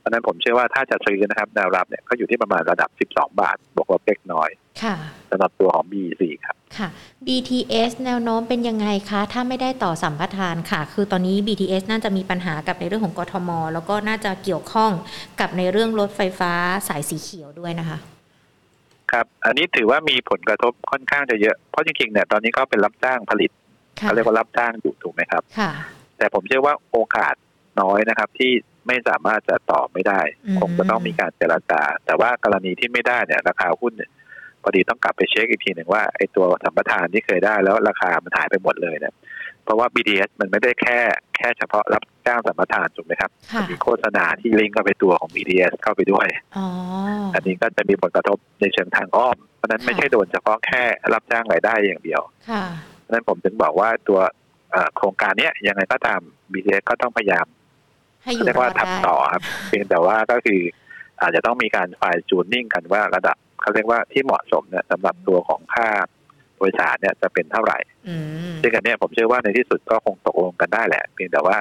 [0.01, 4.51] เพราะฉะนั้นผมเชื่อว่าถ้าจะซื้อนะครับแนวรับเนี่ยก็อยู่ที่ประมาณระดับ 12 บาท บวกลบเล็กน้อย
[4.83, 4.95] ค่ะ
[5.31, 6.89] สำหรับตัวของ BEC ครับค่ะ
[7.27, 14.91] BTS แนวโน้มเป็นยังไงคะ ถ้าไม่ได้ต่อสัมปทานค่ะ คือตอนนี้ BTS น่าจะมีปัญหากับในเรื่องของกทม แล้วก็น่าจะเกี่ยวข้อง
[15.41, 16.53] กับในเรื่องรถไฟฟ้า
[16.89, 17.99] สายสีเขียวด้วยนะคะ
[19.13, 23.51] ครับ อันนี้ถือว่ามีผลกระทบค่อนข้างจะเยอะ เพราะจริงๆเนี่ยตอนนี้เขาเป็นรับจ้างผลิต
[24.01, 25.71] ค่ะเขาเรียกว่ารับจ้างอยู่ถูกไหมครับ ค่ะ
[26.19, 27.35] แต่ผมเชื่อว่าโอกาส
[27.81, 28.53] น้อยนะครับ ที่
[28.91, 34.11] ไม่สามารถจะต่อไม่ได้อืมคงจะต้องมีการเจรจาแต่ว่ากรณีที่ไม่ได้เนี่ยราคาหุ้นเนี่ย
[34.63, 39.15] พอดีต้องกลับไปเช็คอีกทีหนึ่งว่าไอ้ตัวสัมปทานที่เคยได้แล้วราคามันหายไปหมดเลยเนี่ย
[39.65, 40.99] เพราะว่า BTS มันไม่ได้แค่
[41.37, 46.27] แค่เฉพาะรับจ้างสัมปทานถูกไหมครับค่ะมีโฆษณาที่ลิงก์เข้าไปตัวของ BTS เข้าไปด้วย
[46.57, 46.67] อ๋อ
[47.35, 50.83] อันนี้ก็จะมีผลกระทบในเชิงทางอ้อม เพราะฉะนั้นไม่ใช่โดนเฉพาะแค่
[51.15, 52.65] รับจ้างรายได้อย่างเดียวค่ะ
[53.01, 54.21] เพราะฉะนั้นผมถึงบอกว่าตัว
[54.73, 56.21] เอ่อโครงการเนี้ยยังไงก็ตาม
[56.53, 57.47] BTS ก็ต้องพยายาม
[58.23, 60.61] ให้อยู่เรียกรอว่าดทำได้ต่อครับ เพียงแต่ว่าก็คือ
[61.21, 65.89] อาจจะต้องมีการไฟจูนนิ่งกันว่าระดับเขาเรียกว่าที่เหมาะสมเนี่ยสำหรับตัวของค่า
[66.57, 67.79] โดยสารเนี่ยจะเป็นเท่าไหร่
[68.09, 68.15] อื
[68.53, 71.57] มซึ่งอันเนี้ยผมเชื่อว่าในที่สุดก็คงตกลงกันได้แหละ เพียงแต่ว่า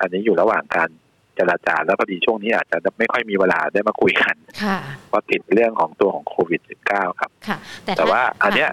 [0.00, 0.88] อันนี้อยู่ระหว่างการ
[1.34, 8.70] เจรจาแล้วพอดีช่วงนี้อาจจะไม่ค่อยมีเวลาได้มาคุยกันค่ะเพราะติดเรื่องของตัวของโควิด -19 ครับค่ะแต่แต่ว่าถ้อันเนี้ย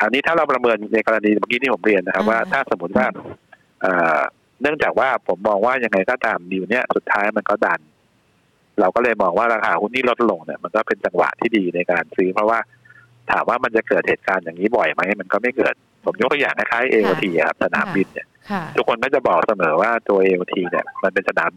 [0.00, 3.06] อันนี้ถ้าเราประเมินในกรณีเมื่อกี้ที่ผมเรียนนะครับอ่าว่าถ้าสมมติว่า
[4.60, 7.80] เอ่อเนื่องจากว่าผมมองว่ายังไงก็ตามดีลเนี้ยสุดท้ายมันก็ดัน
[8.80, 12.58] เราก็เลยมองว่าราคาหุ้นที่ลดลงเนี่ยมันก็เป็นจังหวะที่ดีในการซื้อ เพราะว่า
[13.30, 21.52] ถามว่ามันจะเกิดเหตุการณ์อย่างนี้บ่อยไหมมันก็ไม่เกิด ผมยกตัวอย่างคล้ายๆ AOT อะครับสนามบินเนี่ยค่ะทุกคนก็จะบอกเสมอว่าตัว AOT เนี่ย มันเป็นสนาม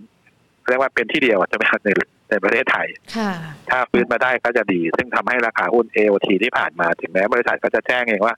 [0.67, 1.89] เรียกว่าเป็นที่เดียวอะใช่ไหมครับใน
[2.29, 3.31] ในประเทศไทยค่ะ
[3.69, 8.35] ถ้าฟื้นมาได้ก็จะดี ซึ่งทำให้ราคาหุ้น AOT ที่ผ่านมาถึงแม้บริษัทก็จะแจ้งเองว่า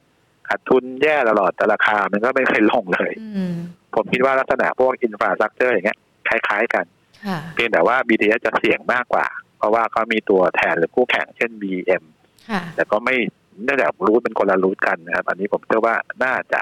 [0.51, 3.55] ขาดทุนแย่ตลอดแต่ราคามันก็ไม่เคยลงเลยอืม
[3.95, 6.85] ผมคิดว่าลักษณะพวกอินฟราสตรักเจอร์อย่างเงี้ยคล้ายๆกัน
[7.27, 9.25] ค่ะเพียงแต่ว่า BTS จะเสี่ยงมากกว่า
[9.57, 12.03] เพราะว่าเขามีตัวแทนหรือคู่แข่งเช่น BM
[12.49, 13.15] ค่ะแต่ก็ไม่
[13.63, 16.61] เนื่องจากรูทเป็นคนละรูทกันนะครับ อันนี้ผมเชื่อว่าน่าจะ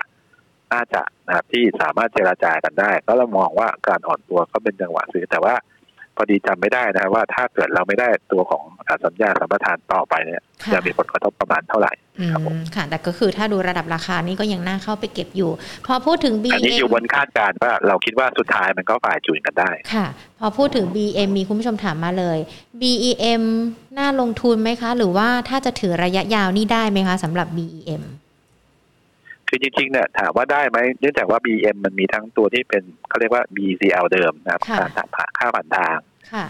[0.74, 5.56] น่าจะนะครับที่สามารถเจราจากันได้ ก็เรามองว่าการอ่อนตัวก็เป็นจังหวะซื้อแต่ว่า
[6.20, 15.52] พอดีจำไม่ได้นะครับว่าถ้าเกิดเราไม่ได้ตัวของอ่าสัญญาสัมปทานต่อไปเนี่ยค่ะจะมีผลกระทบประมาณเท่าไหร่อืครับผมมค่ะ แต่ก็คือถ้าดูระดับราคานี่ก็ยังน่าเข้าไปเก็บอยู่
[15.88, 20.06] พอพูดถึงอันนี้อยู่ BM บนคาดการณ์ว่าเราคิดว่าสุดท้ายมันก็ฝ่ายจูนกันได้ ค่ะ
[20.40, 22.38] พอพูดถึง BM มีคุณผู้ชมถามมาเลย
[22.82, 23.44] BEM
[23.98, 28.04] น่าลงทุนไหมคะ หรือว่าถ้าจะถือระยะยาวนี่ได้ไหมคะสำหรับ BEM
[29.50, 36.09] คือจริงๆเนี่ยถามว่าได้ไหมเนื่องจากว่า BM มันมีทั้งตัวที่เป็นเขาเรียกว่า BCL เดิมนะครับค่ะค่าผ่านค่าผ่านทางค่ะ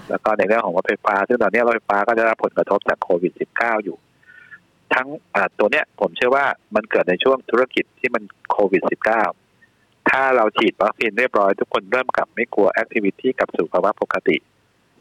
[0.10, 3.98] แล้วก็ในเรื่องของรถไฟฟ้า ซึ่งตอนนี้รถไฟฟ้าก็ได้รับผลกระทบจากโควิด -19 อยู่
[4.94, 8.84] ทั้งอ่าตัวเนี้ยผมเชื่อว่ามันเกิดในช่วงธุรกิจที่มันโควิด
[9.48, 14.38] -19 ถ้าเราฉีดวัคซีนเรียบร้อยทุกคนเริ่มกลับไม่กลัวแอคทิวิตี้กลับสู่ภาวะปกติ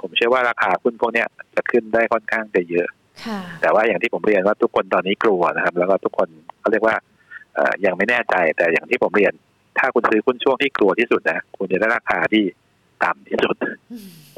[0.01, 2.89] ผมเชื่อว่าราคาหุ้นพวกเนี้ยจะขึ้นได้ค่อนข้างจะเยอะ
[3.27, 6.29] ค่ะแต่ว่าอย่างที่ผมเรียนว่าทุกคนตอนนี้กลัวนะครับ แล้วก็ทุกคน
[6.61, 6.97] เขาเรียกว่า
[7.55, 9.33] เอ่อยังไม่แน่ใจแต่อย่างที่ผมเรียน
[9.79, 12.45] ถ้าคุณซื้อหุ้นช่วงที่กลัวที่สุดนะคุณจะได้ราคาที่
[13.05, 13.57] ต่ำที่สุด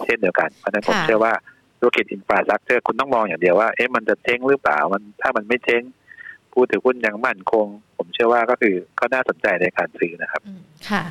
[0.04, 1.32] เช่นเดียวกัน เพราะฉะนั้นผมค่ะเชื่อว่า
[1.78, 5.82] ธุรกิจอินฟราสตรักเจอร์คุณต้องมองอย่างเดียวว่าเอ๊ะมันจะเจ๊งหรือเปล่ามันถ้ามันไม่เจ๊ง
[6.52, 11.02] ผู้ถือหุ้นยังมั่นคง ผมเชื่อว่าก็คือก็น่าสนใจในการซื้อนะครับอืมค่ะ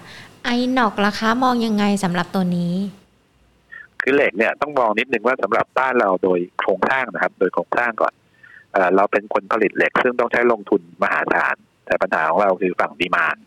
[0.43, 2.73] INOX ราคามองยังไงสำหรับตัวนี้
[4.01, 8.13] คือเหล็กเนี่ยต้องมองนิดนึงว่าสำหรับบ้านเราโดยโครงสร้างนะครับ โดยโครงสร้างก่อน
[8.73, 13.37] เอ่อเราเป็นคนผลิตเหล็ก ซึ่งต้องใช้ลงทุนมหาศาลแต่ปัญหาของเราคือฝั่ง demand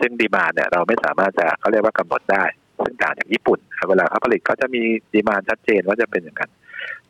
[0.00, 4.82] ซึ่ง demand เนี่ยเราไม่สามารถจะเขาเรียกว่ากำหนดได้ซึ่ง ต่างจากญี่ปุ่นครับเวลาเขาผลิตเขาจะมี
[5.12, 6.50] demand ชัดเจนว่าจะเป็นอย่างนั้น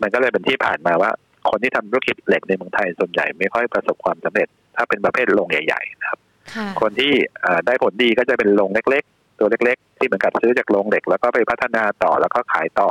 [0.03, 1.11] มันก็เลยเป็นที่ผ่านมาว่า
[1.51, 6.21] คนที่ทำธุรกิจเหล็กในเมืองไทยส่วนใหญ่ไม่ค่อยประสบความสำเร็จ ถ้าเป็นประเภทโรงใหญ่ ๆ นะครับ
[6.55, 12.91] ค่ะคนที่เอ่อได้ผลดีก็จะเป็นโรงเล็ก ๆ ตัวเล็ก ๆ ที่เหมือนกับซื้อจากโรงเหล็ก แล้วก็ไปพัฒนาต่อแล้วก็ขายต่อ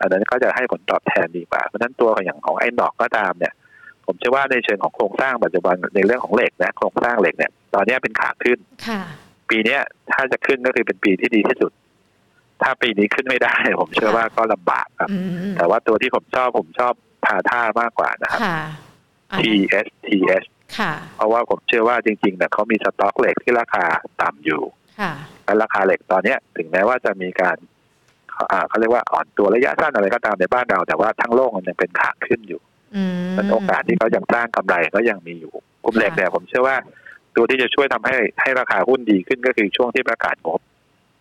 [0.00, 3.52] อันนั้นก็จะให้ผลตอบแทนดีกว่าเพราะฉะนั้นตัวอย่างของไอ้หนอกก็ตามเนี่ย
[4.06, 9.00] ผมเชื่อว่าในเชิงของโครงสร้างปัจจุบันในเรื่องของเหล็กนะโครงสร้างเหล็กเนี่ย ตอนนี้เป็นขาขึ้นค่ะ
[9.50, 9.80] ปีเนี้ย
[10.12, 11.72] ถ้าจะขึ้นก็คือเป็นปีที่ดีที่สุด
[12.62, 15.18] ถ้าปีนี้ขึ้นไม่ได้ ผมเชื่อว่าก็ลำบากครับอื
[15.52, 16.92] มแต่ว่าตัวที่ผมชอบผมชอบ
[17.24, 18.60] พาท่ามากกว่านะครับค่ะ
[19.30, 20.44] อันนั้น TSTS
[20.78, 23.84] ค่ะเพราะว่าผมเชื่อว่าจริงๆเนี่ยเขามีสต็อกเหล็กที่ราคา
[24.22, 24.62] ต่ำอยู่
[25.00, 25.12] ค่ะ
[25.44, 27.56] และราคาเหล็กตอนเนี้ยถึงแม้ว่าจะมีการ
[28.52, 32.60] อ่าเขาเรียกว่าอ่อนตัวระยะสั้นอะไรก็ตามในบ้านเรา แต่ว่าทั้งโลกมันยังเป็นขาขึ้นอยู่
[32.96, 35.52] อืมมันโอกาสที่เขายังสร้างกำไรก็ยังมีอยู่
[35.84, 36.76] กลุ่มเหล็กเนี่ยผมเชื่อว่า
[37.36, 40.60] ตัวที่จะช่วยทำให้ให้ราคาหุ้นดีขึ้นก็คือช่วงที่ประกาศงบ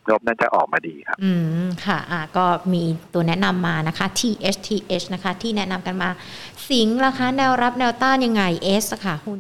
[0.10, 1.32] งบน่าจะออกมาดีครับ อื
[1.66, 6.10] มค่ะอ่าก็มีตัวแนะนำมานะคะ THTH นะคะ ที่แนะนำกันมา
[6.70, 8.44] สิงห์ราคาแนวรับแนวต้านยังไง
[8.84, 9.40] S อะค่ะหุ้น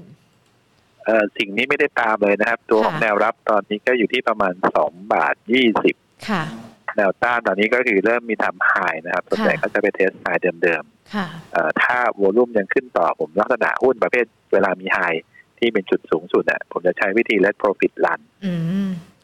[1.06, 5.96] เอ่อสิ่งนี้ไม่ได้ตามเลยนะครับ ตัวของแนวรับตอนนี้ก็อยู่ที่ประมาณสองบาทยี่สิบ
[6.30, 6.44] ค่ะ
[6.98, 8.74] แนวต้านตอนนี้ก็คือเริ่มมีทำ high
[9.06, 10.28] นะครับส่วนใหญ่ก็จะไป test high
[10.64, 10.84] เดิม
[11.16, 15.00] ค่ะๆเอ่อถ้า volume ยังขึ้นต่อผมลักษณะหุ้นประเภทเวลามี high
[15.60, 18.20] ที่เป็นจุดสูงสุดอะผมจะใช้วิธี let profit run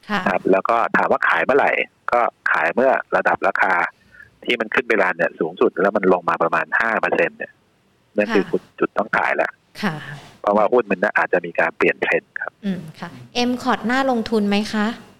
[0.09, 1.71] ค่ะครับแล้วก็ถามว่าขายเมื่อไหร่
[2.11, 3.73] ก็ขายเมื่อระดับราคา
[4.45, 7.51] ที่มันขึ้นไปรันเนี่ยสูงสุดแล้วมันลงมาประมาณห้าเปอร์เซ็นเนี่ย
[8.17, 8.43] นั่นคือ
[8.79, 9.95] จุดต้องขายแล้วค่ะ
[10.41, 13.09] เพราะว่าหุ้นมันอาจจะมีการเปลี่ยนเทรนด์ครับ อืมค่ะ
[13.49, 15.12] M คอร์ดน่าลงทุนไหมคะเอ่อ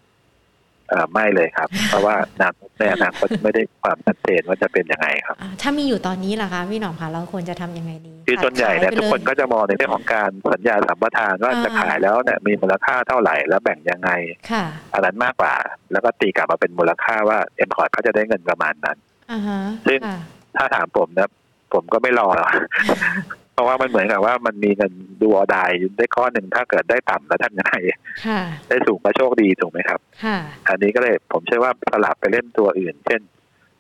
[1.14, 14.10] ไม่เลยครับ เพราะว่านาในอนาคตไม่ได้ความชัดเจนว่าจะเป็นยังไงครับอ่าถ้ามีอยู่ตอนนี้ล่ะคะพี่หน่องคะเราควรจะทำยังไงดีคือส่วนใหญ่เนี่ยขายไปทุกคนลก็จะมองในเรื่องของการสัญญาสัมปทานว่าอ่าจะขายแล้วเนี่ยมีมูลค่าเท่าไหร่แล้วแบ่งยังไง
[14.52, 15.54] ค่ะอันนั้นมากกว่า
[15.92, 18.98] แล้วก็ตีกลับมาเป็นมูลค่าว่าเอ็มพอร์ตเขาจะได้เงินประมาณนั้น
[19.32, 20.18] อ่าฮะซึ่งค่ะ
[20.58, 21.30] ถ้าถามผมนะ
[21.74, 22.52] ผมก็ไม่รอหรอก
[23.54, 27.76] เพราะว่ามันเหมือนกับว่ามันมีเงินดูออดายได้ข้อหนึ่งถ้าเกิดได้ต่ำแล้วทำยังไง
[28.26, 30.38] ค่ะได้สูงก็โชคดีถูกไหมครับค่ะ
[30.68, 33.22] อันนี้ก็เลยผมเชื่อว่าสลับไปเล่นตัวอื่น เช่น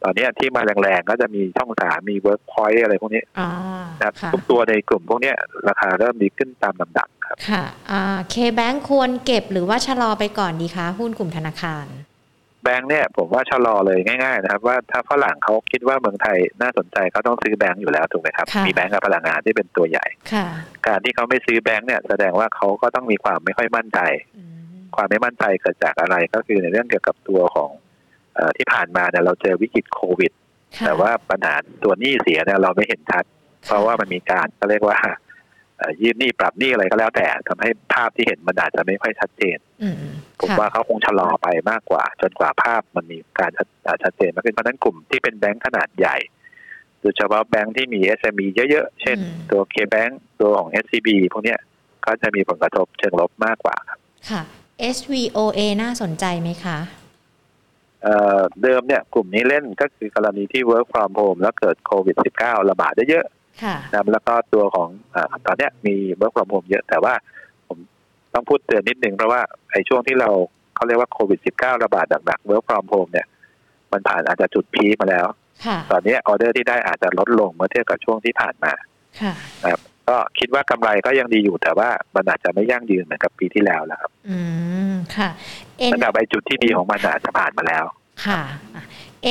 [0.04, 3.50] ตอนเนี้ยที่มาแรงๆก็จะมีช่องสามมีเวิร์กพอยต์อะไรพวกนี้อ๋อ
[4.00, 5.36] นะครับค่ะทุกตัวในกลุ่มพวกเนี้ย
[5.68, 11.86] ราคาเริ่มดีขึ้นตามลำดับครับ ค่ะอ่าเคแบงควรเก็บหรือว่าชะลอไปก่อนดีคะหุ้นกลุ่มธนาคาร
[12.64, 20.48] แบงค์เนี่ยผมว่าชะลอเลยง่ายๆนะครับ ว่าถ้าฝรั่งเขาคิดว่าเมืองไทยน่าสนใจเขาต้องซื้อแบงค์อยู่แล้วถูกไหมครับค่ะมีแบงค์กับพลังงานที่เป็นตัวใหญ่ค่ะ
[20.88, 24.00] การที่เขาไม่ซื้อแบงค์เนี่ยแสดงว่าเขาก็ต้องมีความไม่ค่อยมั่นใจ
[24.38, 24.52] อืม
[24.96, 27.70] ความไม่มั่นใจเกิดจากอะไรก็คือในเรื่องเกี่ยวกับตัวของ
[28.36, 30.32] เออที่ผ่านมาเนี่ยเราเจอวิกฤตโควิด
[30.78, 33.24] ค่ะแต่ว่าปัญหาตัวหนี้เสียเนี่ยเราไม่เห็นชัด
[33.66, 35.16] เพราะว่ามันมีการก็เรียกว่าเอ่อ
[36.02, 39.96] ยืมหนี้ปรับหนี้อะไรก็แล้วแต่ทำให้ภาพที่เห็นมันอาจจะไม่ค่อยชัดเจนอืม
[40.40, 46.18] ผมค่ะว่าเขาคงชะลอไปมากกว่า จนกว่าภาพมันมีการชัดอ่าชัดเจนมากขึ้นเพราะฉะนั้นกลุ่มที่เป็นแบงค์ขนาดใหญ่
[47.02, 51.60] โดยเฉพาะแบงค์ที่มี SME เยอะๆ เช่นอืมตัว K-Bank ตัวของ SCB พวกเนี้ย
[52.06, 54.42] ก็จะมีผลกระทบเชิงลบมากกว่าครับ ค่ะ
[54.96, 56.78] SVOA น่าสนใจไหมคะ
[58.04, 67.14] เอ่อเดิมเนี่ยกลุ่มนี้เล่นก็คือกรณีที่ work from home แล้วเกิดโควิด -19 ระบาดได้เยอะค่ะ นะครับแล้วก็ตัวของอาตอนเนี้ยมี work from home เยอะแต่ว่า
[67.68, 67.78] ผม
[68.34, 70.30] ต้องพูดเตือนนิดนึงเพราะว่าไอ้ช่วงที่เรา
[70.76, 73.28] เขาเรียกว่าโควิด -19 ระบาดหนักๆ work from home เนี่ย
[73.92, 75.26] มันผ่านอาจจะจุดพีคมาแล้ว
[75.66, 78.74] ค่ะตอนนี้ออเดอร์ที่ได้อาจจะลดลงเมื่อเทียบกับช่วงที่ผ่านมา
[79.22, 84.38] ค่ะนะครับก็คิดว่ากำไรก็ยังดีอยู่แต่ว่ามันอาจจะไม่ยั่งยืนเหมือนกับปีที่แล้วแล้วครับ อื
[84.92, 85.30] มค่ะ
[85.90, 87.86] N ระดับไอ้จุดที่ดีของมันอาจจะผ่านมาแล้ว
[88.26, 88.42] ค่ะ
[88.76, 88.84] อะ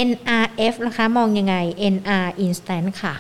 [0.09, 1.55] NRF นะคะ มองยังไง
[1.95, 3.15] NR Instant ค่ะ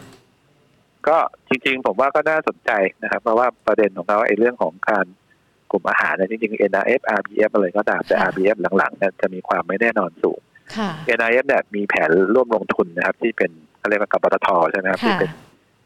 [1.08, 1.16] ก็
[1.48, 2.70] จริงๆ ผมว่าก็น่าสนใจ
[3.02, 5.06] นะครับ เพราะว่าประเด็นของเขาไอ้เรื่องของการ
[5.70, 10.40] กลุ่มอาหารเนี่ยจริงๆ NRF RBF อะไรก็ตามแต่ค่ะ RBF หลังๆเนี่ยจะมีความไม่แน่นอนสูง
[10.76, 15.30] ค่ะ NRF เนี่ยมีแผนร่วมลงทุนนะครับ ที่เป็นเขาเรียกว่ากับปตทใช่ไหมครับที่ค่ะเป็น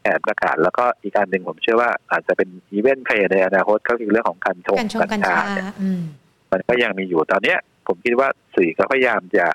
[0.01, 6.01] แผนประกาศ แล้วก็อีกการหนึ่งผมเชื่อว่าอาจจะเป็นอีเวนต์เพลย์ในอนาคตก็คือเรื่องของการชงกัญชงกัญชาเนี่ยอืม
[6.51, 9.47] มันก็ยังมีอยู่ตอนเนี้ย ผมคิดว่าสื่อก็พยายามจะ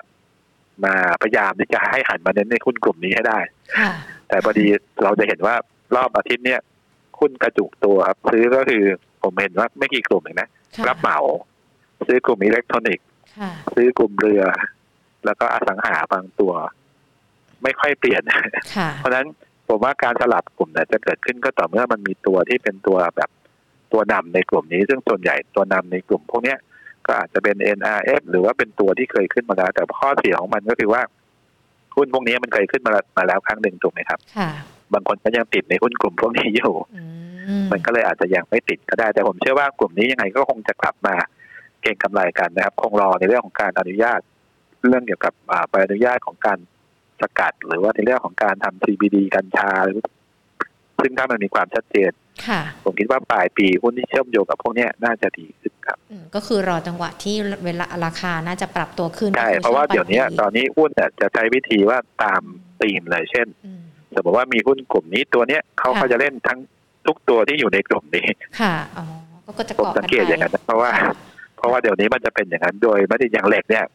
[0.85, 3.39] มาพยายามที่จะให้หันมาเน้นในหุ้นกลุ่มนี้ให้ได้
[3.77, 3.91] ค่ะ
[4.33, 4.65] แต่พอดี
[5.03, 5.55] เราจะเห็นว่า
[5.95, 6.59] รอบอาทิตย์เนี้ย
[7.19, 8.83] หุ้นกระจุกตัวครับ ซื้อก็คือ
[9.23, 11.19] ผมเห็นว่าไม่กี่กลุ่มเองนะค่ะรับเหมา
[12.07, 13.05] ซื้อกลุ่มอิเล็กทรอนิกส์
[13.39, 14.43] ค่ะซื้อกลุ่มเรือ
[15.25, 16.53] แล้วก็อสังหาบางตัว
[17.63, 18.21] ไม่ค่อยเปลี่ยน
[18.75, 19.27] ค่ะเพราะฉะนั้น
[19.67, 23.29] ผมว่าการสลับกลุ่มเนี่ยจะเกิดขึ้นก็ต่อเมื่อมันมีตัวที่เป็นตัวแบบ
[23.91, 26.59] ตัวนำในกลุ่มนี้ ซึ่งส่วนใหญ่ตัวนำในกลุ่มพวกเนี้ย
[27.05, 31.01] ก็อาจจะเป็น NRF หรือว่าเป็นตัวที่เคยขึ้นมาแล้วแต่ข้อเสียของมันก็คือว่า
[31.95, 34.49] หุ้นพวกนี้มันเคยขึ้นมาแล้วมาแล้วครั้งหนึ่งถูกไหมครับค่ะ
[34.93, 37.03] บางคนก็ยังติดในหุ้นกลุ่มพวกนี้อยู่อื
[37.61, 41.15] มมันก็เลยอาจจะยังไม่ติดก็ได้ แต่ผมเชื่อว่ากลุ่มนี้ยังไงก็คงจะกลับมา
[41.81, 44.19] เก่งกำไรกันนะครับ คงรอในเรื่องของการอนุญาต
[44.87, 46.57] เรื่องเกี่ยวกับอ่าใบอนุญาตของการ
[47.21, 49.97] สกัด หรือว่าในเรื่องของการทำ CBD กัญชาหรือ
[51.01, 52.22] ซึ่งถ้ามันมีความชัดเจนค่ะ
[52.83, 62.41] ผมคิดว่าปลายปีหุ้นที่เชื่อมโยงกับพวกเนี้ยน่าจะดีขึ้นครับอืมก็คือรอจังหวะที่เวลาราคาน่าจะปรับตัวขึ้นใช่ก็คือเพราะว่าช่งเดี๋ยวนี้ปลปีตอนนี้หุ้นเนี่ยจะใช้วิธีว่าตาม
[62.81, 63.81] ธีมเลยเช่นอืม
[64.15, 66.59] สมมติว่ามีหุ้นกลุ่มนี้ตัวเนี้ยเขาค่ะก็จะเล่นทั้ง
[67.07, 68.27] ทุกตัวที่อยู่ในกลุ่มนี้
[68.61, 69.05] ค่ะอ๋อ
[69.57, 70.91] ก็จะผมเกาะสักังนเกตไปอย่างนั้นนะเพราะว่า
[71.57, 73.85] เพราะว่าเดี๋ยวนี้มันจะเป็นอย่างนั้นโดยไม่ได้อย่างเหล็กเนี่ย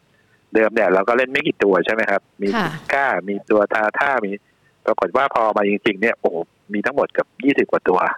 [0.54, 4.32] เดิมเนี่ยเราก็เล่นไม่กี่ตัวใช่ไหมครับ มีค่ะซิก้ามีตัวทาท่ามี
[4.86, 6.36] ปรากฏว่าพอมาจริง ๆ เนี่ยโอ้โห
[6.72, 8.12] มีทั้งหมดเกับยี่สิบ20กว่าตัวค่ะ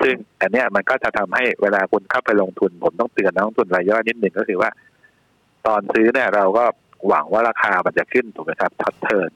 [0.00, 4.70] ซึ่งอันเนี้ยมันก็จะทำให้เวลาคุณเข้าไปลงทุน ผมต้องเตือนนักลงทุนรายย่อยนิดหนึ่งก็คือว่า
[5.66, 6.64] ตอนซื้อเนี่ยเราก็
[7.08, 9.30] หวังว่าราคามันจะขึ้นถูกไหมครับ short term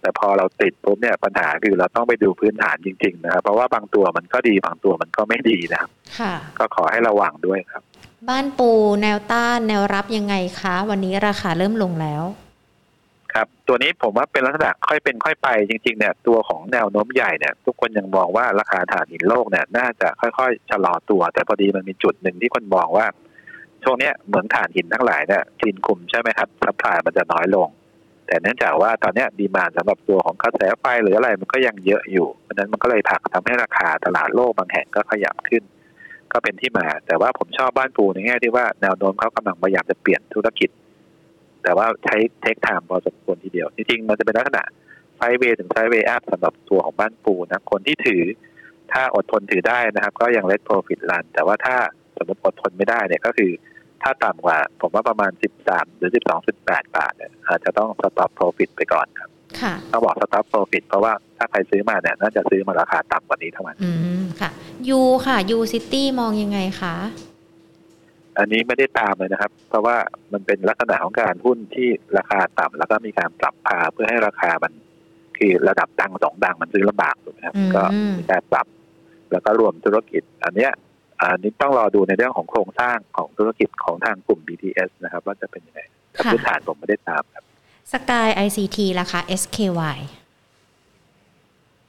[0.00, 7.82] แต่พอเราติดปุ๊บเนี่ยปัญหาคือเราต้องไปดูพื้นฐานจริง ๆ นะครับ เพราะว่าบางตัวมันก็ดีบางตัวมันก็ไม่ดีนะครับค่ะก็ขอให้ระวังด้วยครับ
[8.28, 8.70] บ้านปู
[9.02, 12.22] แนวต้านแนวรับยังไงคะ วันนี้ราคาเริ่มลงแล้ว
[13.36, 23.06] ครับ ตัวนี้ผมว่าเป็นลักษณะค่อยเป็นค่อยไป จริงๆเนี่ยตัวของแนวโน้มใหญ่เนี่ย ทุกคนยังมองว่าราคาถ่านหินโลกเนี่ยน่าจะค่อยๆชะลอตัว แต่พอดีมันมีจุดหนึ่งที่คนมองว่า
[23.82, 27.68] ช่วงเนี้ยเหมือนถ่านหินทั้งหลายเนี่ยจีนคุมใช่ไหมครับ supply มันจะน้อยลง
[28.26, 35.62] แต่เนื่องจากว่าตอนเนี้ย demand สำหรับตัวของกระแสไฟหรืออะไรมันก็ยังเยอะอยู่เพราะนั้นมันก็เลยผลักทำให้ราคาตลาดโลกบางแห่งก็ขยับขึ้น
[36.32, 40.70] ก็เป็นที่มา แต่ว่าผมชอบบ้านปูในแง่ที่ว่าแนวโน้มเขากำลังพยายามจะเปลี่ยนธุรกิจ
[41.66, 44.62] แต่ว่าใช้ take time พอสมควรทีเดียว จริงๆ มันจะเป็นลักษณะ
[45.16, 48.22] sideway ถึง sideway up สำหรับตัวของบ้านปูนะ คนที่ถือ
[48.92, 51.76] ถ้าอดทนถือได้นะครับ ก็ยังเล t โปรฟิตรันแต่ว่าถ้า
[52.16, 53.50] สมมติอดทนไม่ได้เนี่ยก็คือ
[54.02, 55.32] ถ้าต่ำกว่า ผมว่าประมาณ
[55.66, 56.10] 13 หรือ
[56.52, 63.90] 12.8 บาทเนี่ยอาจจะต้อง stop profit ไปก่อนครับค่ะต้องบอก stop profit เพราะว่าถ้าใครซื้อมาเนี่ยน่าจะซื้อมาราคาต่ำกว่านี้เท่านั้นอื
[64.20, 64.50] มค่ะ
[64.88, 66.94] ยูค่ะยูซิตี้มองยังไงคะ
[68.38, 69.96] อันนี้ไม่ได้ตามเลยนะครับ เพราะว่า
[70.32, 74.72] มันเป็นลักษณะของการหุ้นที่ราคาต่ำแล้วก็มีการปรับพาเพื่อให้ราคามัน
[75.38, 77.82] คือระดับดังสองดังมันซื้อลำบากถูกไหมครับอืมก็
[78.18, 78.66] มีการปรับ
[79.32, 80.72] แล้วก็รวมธุรกิจ อันเนี้ย
[81.20, 85.80] อันนี้ต้องรอดูในเรื่องของโครงสร้างของธุรกิจของทางกลุ่ม BTS นะครับ ว่าจะเป็นยังไง
[86.14, 87.44] ถ้าค่ะพื้นฐานผมไม่ได้ตามครับ
[87.92, 89.98] สกาย ICT ราคา SKY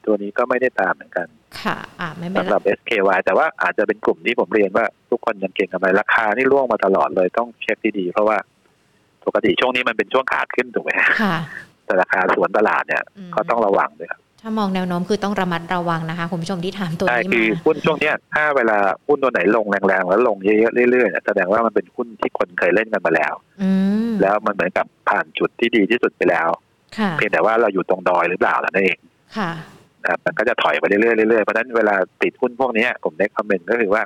[0.05, 1.27] ตัวนี้ก็ไม่ได้ตามเหมือนกัน
[1.61, 8.37] ค่ะ อ่าไม่เป็นสำหไรรับ SKY แต่ว่าอาจจะเป็นกลุ่มที่ผมเรียนว่า ทุกคนยังเก่งกันไปราคานี่ร่วงมาตลอดเลยต้องเช็คดีๆเพราะว่า
[9.25, 11.35] ปกติช่วงนี้มันเป็นช่วงขาขึ้นถูกไหมฮะค่ะ
[11.85, 18.77] แต่ราคาสวนตลาดเนี่ยอืมก็ต้องระวังด้วยครับถ้ามองแนวโน้มคือต้องระมัดระวังนะคะคุณผู้ชมที่ถามตัวใช่นี้คือมาหุ้นช่วงเนี้ยถ้าเวลา
[19.07, 23.69] หุ้นตัวไหนลงแรงๆแล้วลงเยอะๆเรื่อยๆเนี่ยแสดงว่ามันเป็นหุ้นที่คนเคยเล่นกันมาแล้วอื
[24.09, 26.49] มแล้วมันเหมือนกับผ่านจุดที่ดีที่สุดไปแล้ว
[26.97, 28.99] ค่ะเพียงแต่ว่าเราอยู่ตรงดอยหรือเปล่านั่นเอง
[29.37, 29.51] ค่ะ
[30.01, 34.03] นะครับมันก็จะถอยไปเรื่อยๆเรื่อยๆเพราะฉะนั้นเวลาติดหุ้นพวกเนี้ยผมได้คอมเมนต์ก็คือว่า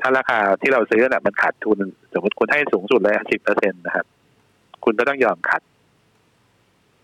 [0.00, 1.78] ถ้าราคาที่เราซื้อน่ะมันขาดทุน
[2.14, 4.06] สมมติคุณให้สูงสุดเลยสิบเปอร์เซ็นต์นะครับ
[4.84, 5.62] คุณก็ต้องยอมขัด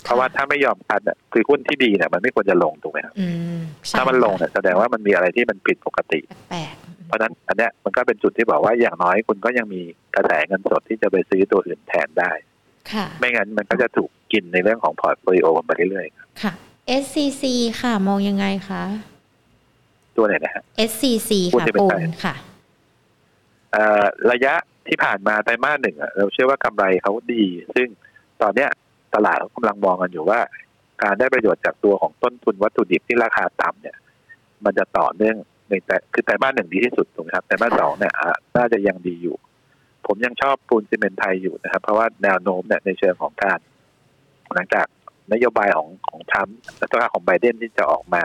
[0.05, 3.26] เพราะว่าถ้าไม่ยอมขัดน่ะคือหุ้นที่ดีเนี่ยมันไม่ควรจะลงถูกไหมครับอื
[3.59, 6.20] มใช่ถ้ามันลงเนี่ยแสดงว่ามันมีอะไรที่มันผิดปกติ
[6.51, 6.74] แปลก
[7.07, 9.82] เพราะฉะนั้นอันเนี้ยมันก็เป็นจุดที่บอกว่าอย่างน้อยคุณก็ยังมี
[10.14, 16.07] กระแสเงินสดที่จะไปซื้อตัวอื่นแทนได้ๆค่ะไม่งั้นมันก็จะถูกกินในเรื่องของ portfolio ไปเรื่อย
[16.43, 16.53] ค่ะ
[17.03, 17.43] SCC
[17.80, 22.48] ค่ะมองยังไงคะๆตัวไหนนะฮะ SCC ปูนค่ะที่เป็นปูนไทยค่ะเอ่อ
[24.31, 24.55] ระยะ
[24.89, 27.45] ที่ผ่านมาไตรมาสหนึ่งเราเชื่อว่ากำไรเขาดี
[27.75, 27.89] ซึ่ง
[28.43, 28.71] ตอนเนี้ย
[29.14, 30.41] ตลาดเขากำลังมองกันอยู่ว่า
[31.03, 33.97] การได้ประโยชน์จากตัวของต้นทุนวัตถุดิบที่ราคาต่ำเนี่ย
[34.64, 35.37] มันจะต่อเนื่อง
[35.69, 38.12] ในแต่คือไตรมาสหนึ่งดีที่สุดถูกไหมครับไตรมาสสองเนี่ย
[38.57, 39.37] น่าจะยังดีอยู่
[40.07, 43.59] ผมยังชอบปูนซีเมนต์ไทยอยู่นะครับ เพราะว่าแนวโน้มเนี่ยในเชิงของการ
[44.55, 44.87] หลังจาก
[45.33, 48.25] นโยบายของของทรัมป์และตัวของไบเดนที่จะออกมา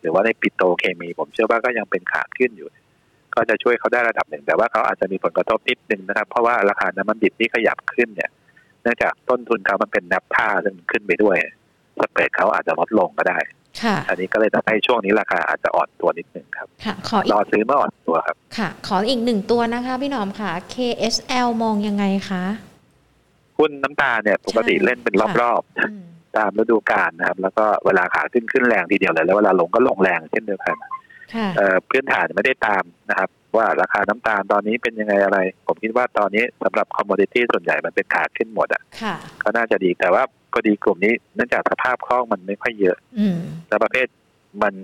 [0.00, 2.68] หรือว่าในปิโตเคมี ผมเชื่อว่าก็ยังเป็นขาขึ้นอยู่
[3.34, 8.30] ก็จะช่วยเขาได้ระดับหนึ่ง แต่ว่าเขาอาจจะมีผลกระทบนิดนึงนะครับ เพราะว่าราคาน้ำมันดิบที่ขยับขึ้นเนี่ย
[8.82, 11.36] เนื่องจากต้นทุนเขามันเป็นนับท่าซึ่งมันขึ้นไปด้วย
[12.00, 13.38] สเปรดเขาอาจจะลดลงก็ได้
[13.82, 22.44] ค่ะอันนี้ก็เลยทำให้ช่วงนี้ราคาอาจจะอ่อนตัวนิดนึงครับค่ะขออีรกอซื้อเมื่ออ่อนตัวครับ ค่ะ ขออีกหนึ่งตัวนะคะพี่หนอมค่ะ KSL มองยังไงคะ
[23.58, 31.01] หุ้นน้ำตาลเนี่ยปกติใช่เล่นเป็นรอบอืมๆตามฤดูกาลนะครับ แล้วก็เวลาขาขึ้นขึ้นแรงทีเดียวเลย แล้วเวลาลงก็ลงแรงเช่นเดียวกันค่ะเอ่อ
[31.90, 40.22] พื้นฐานไม่ได้ตามนะครับ ว่าราคาน้ำตาลตอนนี้เป็นยังไงอะไร ผมคิดว่าตอนนี้สำหรับคอมม o ดิตี้ส่วนใหญ่มันเป็นขาขึ้นหมดอะค่ะก็น่าจะดีแต่ว่า
[40.52, 44.06] พอดีกลุ่มนี้เนื่องจากสภาพคล่องมันไม่ค่อยเยอะอืมและประเภท
[44.62, 44.74] มัน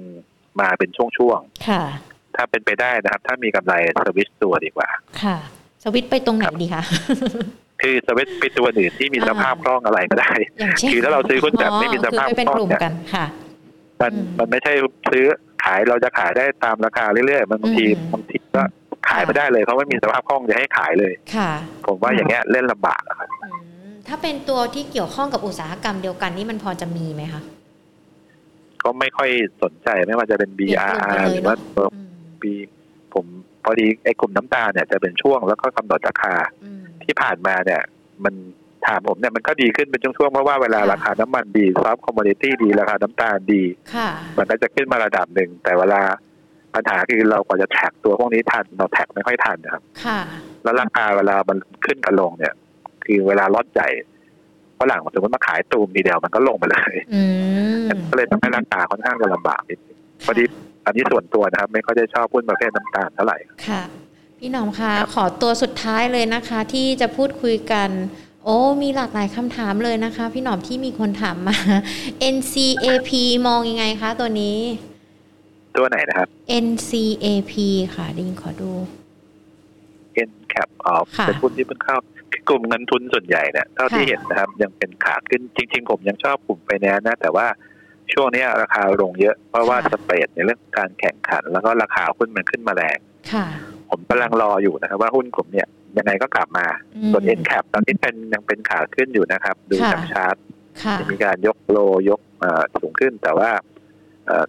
[0.61, 3.75] มาเป็นช่วงค่ะๆถ้าเป็นไปได้นะครับ ถ้ามีกำไร
[4.07, 4.89] สวิตตัวดีกว่า
[5.23, 5.37] ค่ะ
[5.85, 6.83] สวิตช์ไปตรงไหนดีคะ
[7.83, 13.27] คือสวิตไปตัวอื่นที่มีอ่าสภาพคล่องอะไรก็ได้อย่างเช่นคือถ้าเราซื้อหุ้นแบบไม่มีสภาพคือไปเป็นคล่องกลุ่มเนี่ยกันค่ะ
[14.01, 14.73] มันอืมมันไม่ใช่
[15.11, 15.25] ซื้อ
[15.65, 18.63] ขายเราจะขายได้ตามราคาเรื่อยๆมันบางทีอืมบางทีก็
[19.09, 21.51] ขายไม่ได้เลยเพราะไม่มีสภาพคล่องจะให้ขายเลยค่ะ
[21.87, 23.51] ผมว่าอย่างเงี้ยเล่นลำบากอะครับอื
[23.89, 27.43] มถ้าเป็นตัวที่เกี่ยวข้องกับอุตสาหกรรมเดียวกันนี่มันพอจะมีไหมคะ
[28.83, 29.31] ก็ไม่ค่อย
[29.63, 32.11] สนใจไม่ว่าจะเป็นเปลี่ยนกลุ่ม BRR ไปเลยหรือว่าเนอะตัวอืม
[32.43, 32.45] B
[33.15, 33.27] ผม
[33.65, 36.35] พอดีไอ้กลุ่มน้ำตาลเนี่ยจะเป็นช่วงแล้วก็กำหนดราคา
[36.65, 37.83] อืมที่ผ่านมาเนี่ย
[38.25, 38.35] มัน
[38.87, 43.63] ถามผมเนี่ยมันก็ดีขึ้นเป็นช่วงๆเพราะว่าเวลาค่ะราคาน้ำมันดีซอฟต์คอมม o ดิตี้ดีราคาน้ำตาลดี
[43.95, 44.09] ค่ะ
[44.39, 46.01] มันก็จะขึ้นมาระดับหนึ่ง แต่เวลา
[46.75, 50.21] ปัญหาคือเรากว่าจะ track ตัวพวกนี้ทันเรา track ไม่ค่อยทันนะครับค่ะ
[50.63, 52.55] แล้วราคาเวลามันขึ้นกับลงเนี่ย
[53.05, 53.89] คือเวลาลดใหญ่
[54.81, 57.23] ฝรั่งสมมติมาขายตูมทีเดียวมันก็ลงไปเลยอื
[57.85, 60.45] มก็เลยทำให้ราคาค่อนข้างจะลำบากนิดนึงพอดี
[60.87, 63.83] อันนี้ส่วนตัวนะครับ ไม่ค่อยได้ชอบหุ้นประเภทน้ำตาลเท่าไหร่ค่ะ
[64.39, 67.89] พี่หนอมคะขอตัวสุดท้ายเลยนะคะ ที่จะพูดคุยกัน
[68.51, 71.57] โอ้มีหลากหลายคำถามเลยนะคะ พี่หนอมที่มีคนถามมา
[72.35, 73.11] NCAP
[73.47, 74.59] มองยังไงคะตัวนี้
[75.77, 76.29] ตัวไหนนะครับ
[76.65, 77.53] NCAP
[77.95, 78.73] ค่ะไดินขอดู
[80.29, 81.97] N cap off เป็นหุ้นที่เพิ่งเข้า
[82.49, 87.47] กลุ่มเงินทุนส่วนใหญ่เนี่ยเท่าที่เห็นนะครับ ยังเป็นขาขึ้นจริง ๆ ผมยังชอบกลุ่มไปแนนนะ แต่ว่า
[88.13, 92.99] ช่วงนี้ราคาลงเยอะ เพราะว่าสเปรดในเรื่องการแข่งขัน แล้วก็ราคาหุ้นมันขึ้นมาแรง
[93.91, 96.67] ผมกำลังรออยู่นะครับว่าหุ้นกลุ่มเนี้ย ยังไงก็กลับมา
[97.11, 100.37] ส่วน N cap ตอนนี้เป็นยังเป็นขาขึ้นอยู่นะครับ ดูจากชาร์ต
[100.99, 101.79] จะมีการยกโล
[102.09, 102.21] ยก
[102.81, 103.51] สูงขึ้น แต่ว่า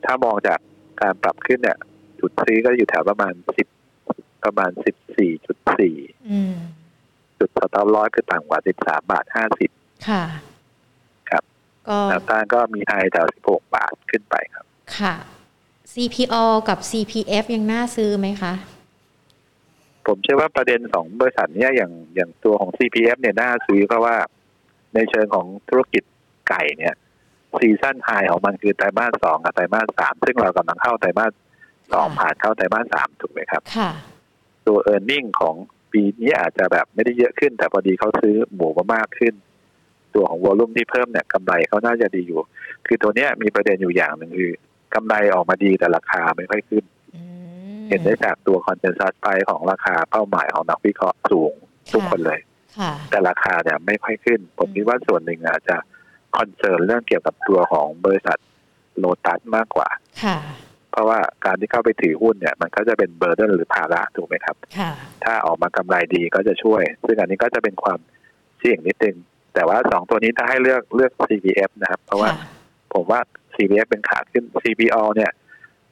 [0.06, 0.60] ถ้ามองจาก
[1.02, 1.78] การปรับขึ้นเนี่ย
[2.20, 3.68] จุดซื้อก็อยู่แถวประมาณสิบ
[4.44, 5.96] ประมาณสิบสี่จุดสี่
[7.40, 9.70] จุดสต็อปร้อยคือต่ำกว่าสิบสามบาทห้าสิบ
[10.10, 10.24] ค่ะ
[11.30, 11.44] ครับ
[11.90, 14.66] ก็แนวต้านก็มีไทยแถวสิบหกบาทขึ้นไปครับ
[15.00, 15.16] ค่ะ
[15.94, 16.36] CPO
[16.70, 18.54] กับ CPF ยังน่าซื้อไหมคะ
[20.10, 24.16] ผมเชื่อว่าประเด็นของบริษัทนี้อย่างอย่างตัวของ CPF เนี่ยน่าซื้อเพราะว่า
[24.96, 26.04] ในเชิงของธุรกิจ
[26.50, 26.96] ไก่เนี่ย
[27.60, 31.32] season high ของมันคือไตรมาสสองกับไตรมาสสามซึ่งเรากำลังเข้าไตรมาส
[31.94, 33.92] สองผ่านเข้าไตรมาสสามถูกไหมครับค่ะ
[34.68, 35.56] ตัว earning ของ
[35.92, 39.34] ปีนี้อาจจะแบบไม่ได้เยอะขึ้น แต่พอดีเขาซื้อหมูมามากขึ้น
[40.16, 42.40] ตัวของ volume ที่เพิ่มเนี่ยกำไรเขาน่าจะดีอยู่
[42.88, 44.52] คือตัวเนี้ยมีประเด็นอยู่อย่างหนึ่งคือ
[44.96, 46.84] กำไรออกมาดีแต่ราคาไม่ค่อยขึ้น
[47.90, 51.54] เห็นได้จากตัว consensus ไปของราคาเป้าหมายของนักวิเคราะห์สูง
[51.94, 52.40] ทุกคนเลย
[53.10, 55.78] แต่ราคาเนี่ยไม่ค่อยขึ้น ผมคิดว่าส่วนหนึ่งอาจจะ
[56.38, 58.38] คอนเซิร์นเรื่องเกี่ยวกับตัวของบริษัท
[58.98, 59.90] โลตัสมากกว่า
[60.24, 60.38] ค่ะ
[60.92, 64.92] เพราะว่าการที่เข้าไปถือหุ้นเนี่ย มันก็จะเป็นเบอร์เดนหรือภาระถูกไหมครับค่ะ
[65.24, 68.00] ถ้าออกมากำไรดีก็จะช่วย ซึ่งอันนี้ก็จะเป็นความ
[68.60, 69.16] เสี่ยงนิดนึง
[69.56, 72.30] แต่ว่าสองตัวนี้ถ้าให้เลือกเลือก CPF นะครับ เพราะว่า
[72.94, 73.20] ผมว่า
[73.56, 75.32] CPF เป็นขาขึ้น CPO เนี่ย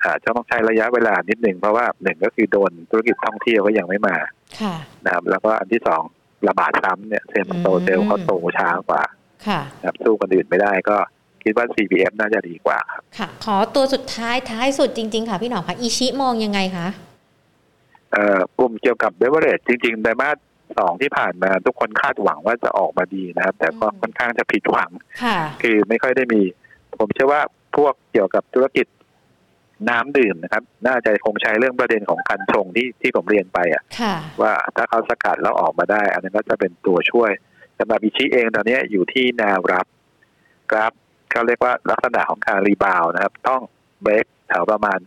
[0.03, 4.17] อาจจะต้องใช้ระยะเวลานิดหนึ่งเพราะว่าหนึ่งก็คือโดนธุรกิจท่องเที่ยวก็ยังไม่มา
[4.61, 4.75] ค่ะ
[5.05, 6.03] นะครับแล้วก็อันที่สอง
[6.47, 9.03] ระบาดซ้ำเนี่ยเซมโตเซลเขาโตช้ากว่า
[9.47, 10.97] ค่ะครับสู้คนอื่นไม่ได้ก็
[11.43, 16.87] คิดว่า CPF น่าจะดีกว่าครับค่ะ ขอตัวสุดท้ายท้ายสุดจริง ๆ ค่ะ พี่หนอมค่ะอีชิมองยังไงคะ
[18.13, 20.37] เอ่อกลุ่มเกี่ยวกับเบเวอร์เรจจริงๆไตรมาส
[20.79, 24.89] สองที่ผ่านมาทุกคนคาดหวังว่าจะออกมาดีนะครับ แต่ก็ค่อนข้างจะผิดหวัง
[25.61, 26.41] คือไม่ค่อยได้มี
[26.99, 27.41] ผมเชื่อว่า
[27.77, 28.85] พวกเกี่ยวกับธุรกิจ
[29.89, 33.83] น้ำดื่มนะครับ น่าจะคงใช้เรื่องประเด็นของกัญชงที่ที่ผมเรียนไปอะ
[34.41, 37.31] ว่าถ้าเขาสกัดแล้วออกมาได้ อันนั้นก็จะเป็นตัวช่วย
[37.79, 39.85] สำหรับอิชิเองตอนนี้อยู่ที่แนวรับ
[40.71, 40.93] กราฟ
[41.31, 43.61] เขาเรียกว่าลักษณะของการ rebound นะครับ ต้อง
[44.01, 44.99] เบรกแถวประมาณ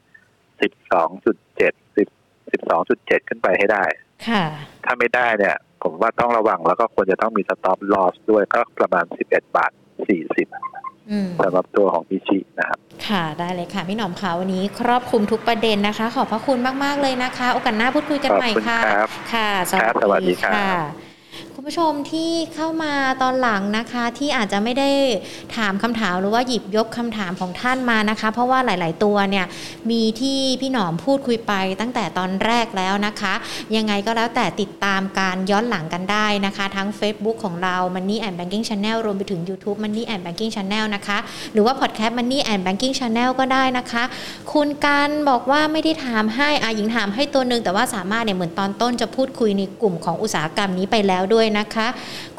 [0.60, 2.08] สิบสองจุดเจ็ดสิบ
[2.52, 3.84] สิบสองจุดเจ็ดขึ้นไปให้ได้
[4.28, 4.44] ค่ะ
[4.84, 9.72] ถ้าไม่ได้เนี่ย ผมว่าต้องระวังแล้วก็ควรจะต้องมี stop loss ด้วยก็ประมาณสิบเอ็ดบาท
[10.08, 10.48] สี่สิบ
[11.40, 18.80] สำหรับตัวของพิชินะครับ ค่ะได้เลยค่ะพี่หนอมขาวันนี้ครอบคลุมทุกประเด็นนะคะ ขอบพระคุณมาก ๆ เลยนะคะ โอกาสหน้าพูดคุยกันใหม่ค่ะ
[19.32, 19.72] ค่ะ ส
[20.10, 21.09] วัสดีค่ะ
[21.62, 22.92] คุณผู้ชมที่เข้ามา
[23.22, 24.90] ตอนหลังนะคะ ที่อาจจะไม่ได้
[25.56, 29.46] ถามคำถามหรือว่าหยิบยกคำถามของท่านมานะคะ เพราะว่าหลาย ๆ ตัวเนี่ย
[29.90, 33.34] มีที่พี่หนอมพูดคุยไปตั้งแต่ตอนแรกแล้วนะคะ
[33.76, 41.18] ยังไงก็แล้วแต่ติดตามการย้อนหลังกันได้นะคะ ทั้ง Facebook ของเรา Money and Banking Channel รวมไปถึง YouTube Money and Banking Channel นะคะ
[41.52, 44.02] หรือว่า Podcast Money and Banking Channel ก็ได้นะคะ
[44.52, 51.88] คุณการบอกว่าไม่ได้ถามให้อาหญิงถามให้ตัวหนึ่งแต่ว่าสามารถเนี่ยเหมือนตอนต้นจะพูดคุยในกลุ่มของอุตสาหกรรมนี้ไปแล้วด้วยนะคะ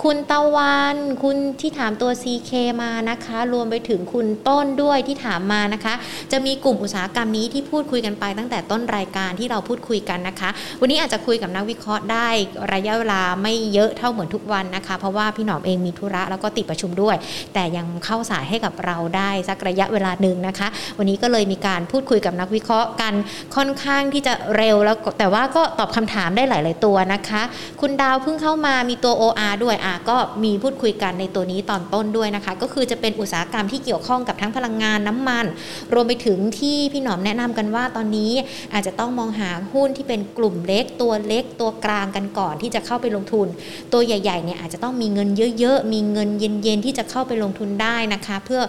[0.04, 2.52] คุณตะวันคุณที่ถามตัว CK
[2.82, 5.94] มานะคะ รวมไปถึงคุณต้นด้วยที่ถามมานะคะ
[6.32, 10.50] จะมีกลุ่มอุตสาหกรรมนี้ที่พูดคุยกันไปตั้งแต่ต้นรายการที่เราพูดคุยกันนะคะ
[10.82, 12.28] วันนี้อาจจะคุยกับนักวิเคราะห์ได้
[12.74, 17.16] ระยะเวลาไม่เยอะเท่าเหมือนทุกวันนะคะ เพราะว่าพี่หนอมเองมีธุระแล้วก็ติดประชุมด้วย
[17.54, 23.14] แต่ยังเข้าสายให้กับเราได้สักระยะเวลาหนึ่งนะคะ วันนี้ก็เลยมีการพูดคุยกับนักวิเคราะห์กัน
[23.56, 27.42] ค่อนข้างที่จะเร็วแล้วแต่ว่าก็ตอบคำถามได้หลาย ๆ ตัวนะคะ
[27.82, 35.46] คุณดาวเพิ่งเข้ามามีตัว OR ด้วยอะก็มีพูดคุยกันในตัวนี้ตอนต้นด้วยนะคะ ก็คือจะเป็นอุตสาหกรรมที่เกี่ยวข้องกับทั้งพลังงานน้ำมัน
[35.94, 38.32] รวมไปถึงที่พี่หนอมแนะนำกันว่าตอนนี้
[38.74, 43.48] อาจจะต้องมองหาหุ้นที่เป็นกลุ่มเล็กตัวเล็กตัวกลางกันก่อนที่จะเข้าไปลงทุน
[43.94, 45.30] ตัวใหญ่ๆเนี่ยอาจจะต้องมีเงิน
[45.60, 48.62] เยอะๆ มีเงินเย็นๆ ที่จะเข้าไปลงทุนได้นะคะ เพื่อ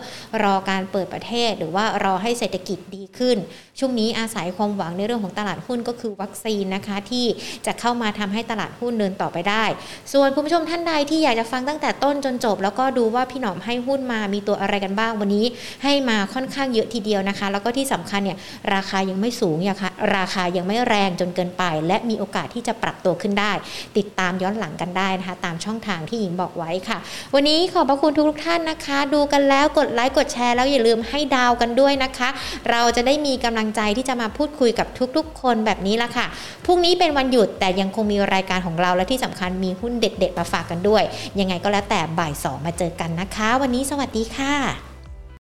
[0.42, 3.36] รอการเปิดประเทศหรือว่ารอให้เศรษฐกิจดีขึ้น
[3.78, 7.26] ช่วงนี้อาศัยความหวังในเรื่องของตลาดหุ้นก็คือวัคซีนนะคะ ที่
[7.66, 9.64] จะเข้ามาทำให้ตลาดหุ้นเดินต่อไปได้
[10.12, 15.46] ส่วนคุณผู้ชมท่านใดที่อยากจะฟังตั้งแต่ต้นจนจบ แล้วก็ดูว่าพี่หนอมให้หุ้นมามีตัวอะไรกันบ้างวันนี้
[15.84, 18.38] ให้มาค่อนข้างเยอะทีเดียวนะคะ แล้วก็ที่สำคัญเนี่ย
[18.74, 23.52] ราคายังไม่สูงอย่าค่ะราคายังไม่แรงจนเกินไป และมีโอกาสที่จะปรับตัวขึ้นได้
[23.96, 26.98] ติดตามย้อนหลังกันได้นะคะ ตามช่องทางที่หญิงบอกไว้ค่ะ
[27.34, 32.28] วันนี้ขอบพระคุณทุกท่านนะคะ ดูกันแล้วกดไลค์กดแชร์แล้วอย่าลืมให้ดาวกันด้วยนะคะ
[32.70, 34.86] เราจะได้มีกำลังใจที่จะมาพูดคุยกับ
[35.16, 36.26] ทุกๆ คนแบบนี้ละค่ะ
[36.66, 41.02] พรุ่งนี้เป็นวันหยุดแต่ยังคงมีรายการของเราและที่สำคัญมีหุ้นเด็ด ๆ มาฝากกันด้วย
[41.40, 44.91] ยังไงก็แล้วแต่บ่ายสองมาเจอกันนะคะ วันนี้สวัสดีค่ะ